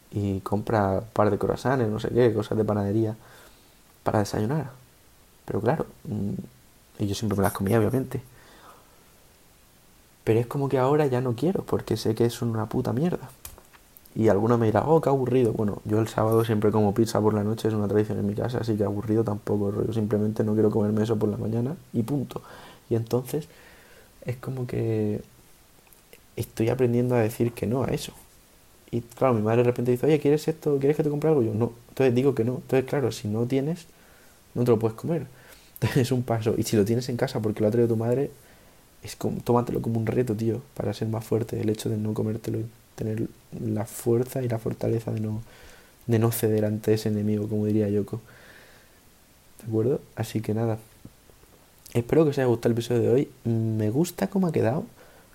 y 0.09 0.39
compra 0.39 1.01
un 1.01 1.05
par 1.13 1.29
de 1.29 1.37
croissants, 1.37 1.87
no 1.87 1.99
sé 1.99 2.09
qué, 2.09 2.33
cosas 2.33 2.57
de 2.57 2.65
panadería, 2.65 3.15
para 4.01 4.17
desayunar. 4.17 4.71
Pero 5.45 5.61
claro, 5.61 5.85
mm, 6.05 6.33
y 6.97 7.05
yo 7.05 7.13
siempre 7.13 7.37
me 7.37 7.43
las 7.43 7.53
comía, 7.53 7.77
obviamente. 7.77 8.23
Pero 10.23 10.39
es 10.39 10.47
como 10.47 10.69
que 10.69 10.77
ahora 10.77 11.07
ya 11.07 11.21
no 11.21 11.35
quiero, 11.35 11.63
porque 11.63 11.97
sé 11.97 12.15
que 12.15 12.25
es 12.25 12.41
una 12.41 12.67
puta 12.67 12.93
mierda. 12.93 13.29
Y 14.15 14.27
alguno 14.27 14.57
me 14.57 14.65
dirá, 14.65 14.83
oh, 14.85 15.01
qué 15.01 15.09
aburrido. 15.09 15.53
Bueno, 15.53 15.81
yo 15.85 15.99
el 15.99 16.07
sábado 16.07 16.43
siempre 16.43 16.71
como 16.71 16.93
pizza 16.93 17.21
por 17.21 17.33
la 17.33 17.43
noche, 17.43 17.67
es 17.67 17.73
una 17.73 17.87
tradición 17.87 18.19
en 18.19 18.27
mi 18.27 18.33
casa, 18.33 18.59
así 18.59 18.75
que 18.75 18.83
aburrido 18.83 19.23
tampoco. 19.23 19.93
Simplemente 19.93 20.43
no 20.43 20.53
quiero 20.53 20.71
comerme 20.71 21.03
eso 21.03 21.17
por 21.17 21.29
la 21.29 21.37
mañana 21.37 21.75
y 21.93 22.03
punto. 22.03 22.41
Y 22.89 22.95
entonces 22.95 23.47
es 24.25 24.37
como 24.37 24.67
que 24.67 25.21
estoy 26.35 26.69
aprendiendo 26.69 27.15
a 27.15 27.19
decir 27.19 27.53
que 27.53 27.67
no 27.67 27.83
a 27.83 27.87
eso. 27.87 28.13
Y 28.91 29.01
claro, 29.01 29.35
mi 29.35 29.41
madre 29.41 29.57
de 29.57 29.63
repente 29.65 29.91
dice, 29.91 30.05
oye, 30.07 30.19
¿quieres 30.19 30.47
esto? 30.47 30.77
¿Quieres 30.79 30.97
que 30.97 31.03
te 31.03 31.09
compre 31.09 31.29
algo? 31.29 31.43
Yo 31.43 31.53
no. 31.53 31.73
Entonces 31.89 32.15
digo 32.15 32.33
que 32.33 32.43
no. 32.43 32.55
Entonces, 32.55 32.85
claro, 32.85 33.11
si 33.11 33.27
no 33.27 33.45
tienes, 33.45 33.85
no 34.55 34.63
te 34.63 34.71
lo 34.71 34.79
puedes 34.79 34.97
comer. 34.97 35.27
Entonces 35.75 35.97
es 35.97 36.11
un 36.11 36.23
paso. 36.23 36.55
Y 36.57 36.63
si 36.63 36.75
lo 36.75 36.85
tienes 36.85 37.07
en 37.09 37.17
casa 37.17 37.39
porque 37.41 37.61
lo 37.61 37.67
ha 37.67 37.71
traído 37.71 37.89
tu 37.89 37.97
madre, 37.97 38.31
es 39.03 39.15
como, 39.15 39.41
tómatelo 39.41 39.81
como 39.81 39.99
un 39.99 40.05
reto, 40.05 40.35
tío, 40.35 40.61
para 40.75 40.93
ser 40.93 41.07
más 41.07 41.23
fuerte. 41.25 41.59
El 41.59 41.69
hecho 41.69 41.89
de 41.89 41.97
no 41.97 42.13
comértelo 42.13 42.59
y 42.59 42.65
tener 42.95 43.27
la 43.59 43.85
fuerza 43.85 44.41
y 44.43 44.49
la 44.49 44.59
fortaleza 44.59 45.11
de 45.11 45.21
no, 45.21 45.41
de 46.07 46.19
no 46.19 46.31
ceder 46.31 46.65
ante 46.65 46.93
ese 46.93 47.09
enemigo, 47.09 47.47
como 47.47 47.65
diría 47.65 47.89
Yoko. 47.89 48.21
¿De 49.61 49.67
acuerdo? 49.67 50.01
Así 50.15 50.41
que 50.41 50.53
nada. 50.53 50.77
Espero 51.93 52.23
que 52.23 52.31
os 52.31 52.37
haya 52.37 52.47
gustado 52.47 52.69
el 52.69 52.73
episodio 52.73 53.01
de 53.01 53.09
hoy. 53.09 53.29
Me 53.45 53.89
gusta 53.89 54.27
cómo 54.27 54.47
ha 54.47 54.51
quedado. 54.51 54.85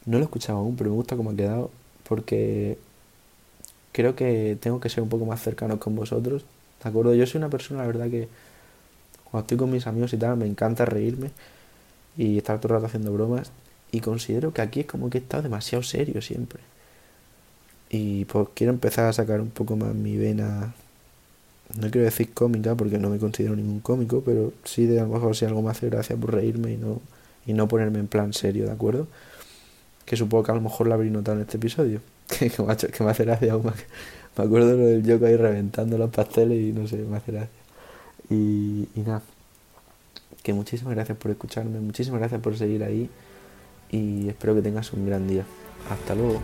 No 0.05 0.19
lo 0.19 0.25
he 0.25 0.27
escuchado 0.27 0.59
aún, 0.59 0.77
pero 0.77 0.91
me 0.91 0.97
gusta 0.97 1.17
cómo 1.17 1.31
ha 1.31 1.37
quedado 1.37 1.71
porque 2.07 2.79
creo 3.93 4.15
que 4.15 4.59
tengo 4.61 4.79
que 4.79 4.91
ser 4.91 5.03
un 5.03 5.09
poco 5.09 5.25
más 5.25 5.43
cercano 5.43 5.81
con 5.81 5.97
vosotros. 5.97 6.45
¿De 6.83 6.91
acuerdo? 6.91 7.15
Yo 7.15 7.27
soy 7.27 7.39
una 7.39 7.49
persona, 7.49 7.81
la 7.81 7.87
verdad, 7.87 8.11
que 8.11 8.29
cuando 9.31 9.45
estoy 9.45 9.57
con 9.57 9.71
mis 9.71 9.87
amigos 9.87 10.13
y 10.13 10.19
tal, 10.19 10.37
me 10.37 10.47
encanta 10.47 10.85
reírme 10.85 11.31
y 12.17 12.39
estar 12.39 12.61
todo 12.61 12.69
el 12.69 12.75
rato 12.77 12.87
haciendo 12.87 13.13
bromas. 13.13 13.51
Y 13.93 14.01
considero 14.01 14.53
que 14.53 14.63
aquí 14.63 14.81
es 14.81 14.87
como 14.87 15.11
que 15.11 15.19
he 15.19 15.21
estado 15.21 15.43
demasiado 15.45 15.83
serio 15.83 16.21
siempre. 16.23 16.61
Y 17.91 18.25
pues 18.27 18.49
quiero 18.55 18.73
empezar 18.73 19.07
a 19.07 19.13
sacar 19.13 19.41
un 19.41 19.51
poco 19.51 19.77
más 19.77 19.95
mi 19.95 20.17
vena 20.17 20.75
no 21.77 21.91
quiero 21.91 22.05
decir 22.05 22.33
cómica 22.33 22.75
porque 22.75 22.99
no 22.99 23.11
me 23.11 23.19
considero 23.19 23.57
ningún 23.57 23.81
cómico, 23.81 24.23
pero 24.25 24.53
sí 24.65 24.87
de 24.87 25.01
a 25.01 25.05
lo 25.05 25.09
mejor 25.09 25.35
si 25.35 25.45
algo 25.45 25.63
me 25.63 25.71
hace 25.71 25.89
gracia 25.89 26.17
por 26.17 26.35
reírme 26.35 26.73
y 26.73 26.77
no, 26.77 27.01
y 27.47 27.53
no 27.53 27.67
ponerme 27.69 27.99
en 27.99 28.07
plan 28.07 28.33
serio, 28.33 28.67
¿de 28.67 28.73
acuerdo? 28.73 29.09
Que 30.05 30.17
supongo 30.17 30.45
que 30.45 30.53
a 30.53 30.55
lo 30.55 30.61
mejor 30.61 30.87
lo 30.87 30.95
habréis 30.95 31.13
notado 31.13 31.37
en 31.39 31.43
este 31.43 31.57
episodio. 31.57 32.01
que, 32.29 32.53
me, 32.63 32.73
hace, 32.73 32.89
que 32.89 33.03
me 33.05 33.11
hace 33.11 33.25
gracia 33.25 33.53
aún 33.53 33.67
más. 33.67 33.77
Me 34.37 34.45
acuerdo 34.45 34.77
lo 34.77 34.87
del 34.87 35.03
Yoko 35.03 35.27
ahí 35.27 35.37
reventando 35.37 35.99
los 35.99 36.11
pasteles 36.11 36.59
y 36.61 36.73
no 36.73 36.87
sé, 36.87 36.99
me 36.99 37.17
hace 37.17 37.33
gracia. 37.33 37.51
Y, 38.31 38.89
y 38.95 39.01
nada, 39.01 39.23
que 40.43 40.53
muchísimas 40.53 40.95
gracias 40.95 41.19
por 41.19 41.31
escucharme, 41.31 41.81
muchísimas 41.81 42.21
gracias 42.21 42.41
por 42.41 42.57
seguir 42.57 42.85
ahí 42.85 43.11
y 43.91 44.29
espero 44.29 44.55
que 44.55 44.63
tengas 44.63 44.93
un 44.93 45.07
gran 45.07 45.27
día. 45.27 45.45
Hasta 45.91 46.15
luego. 46.15 46.41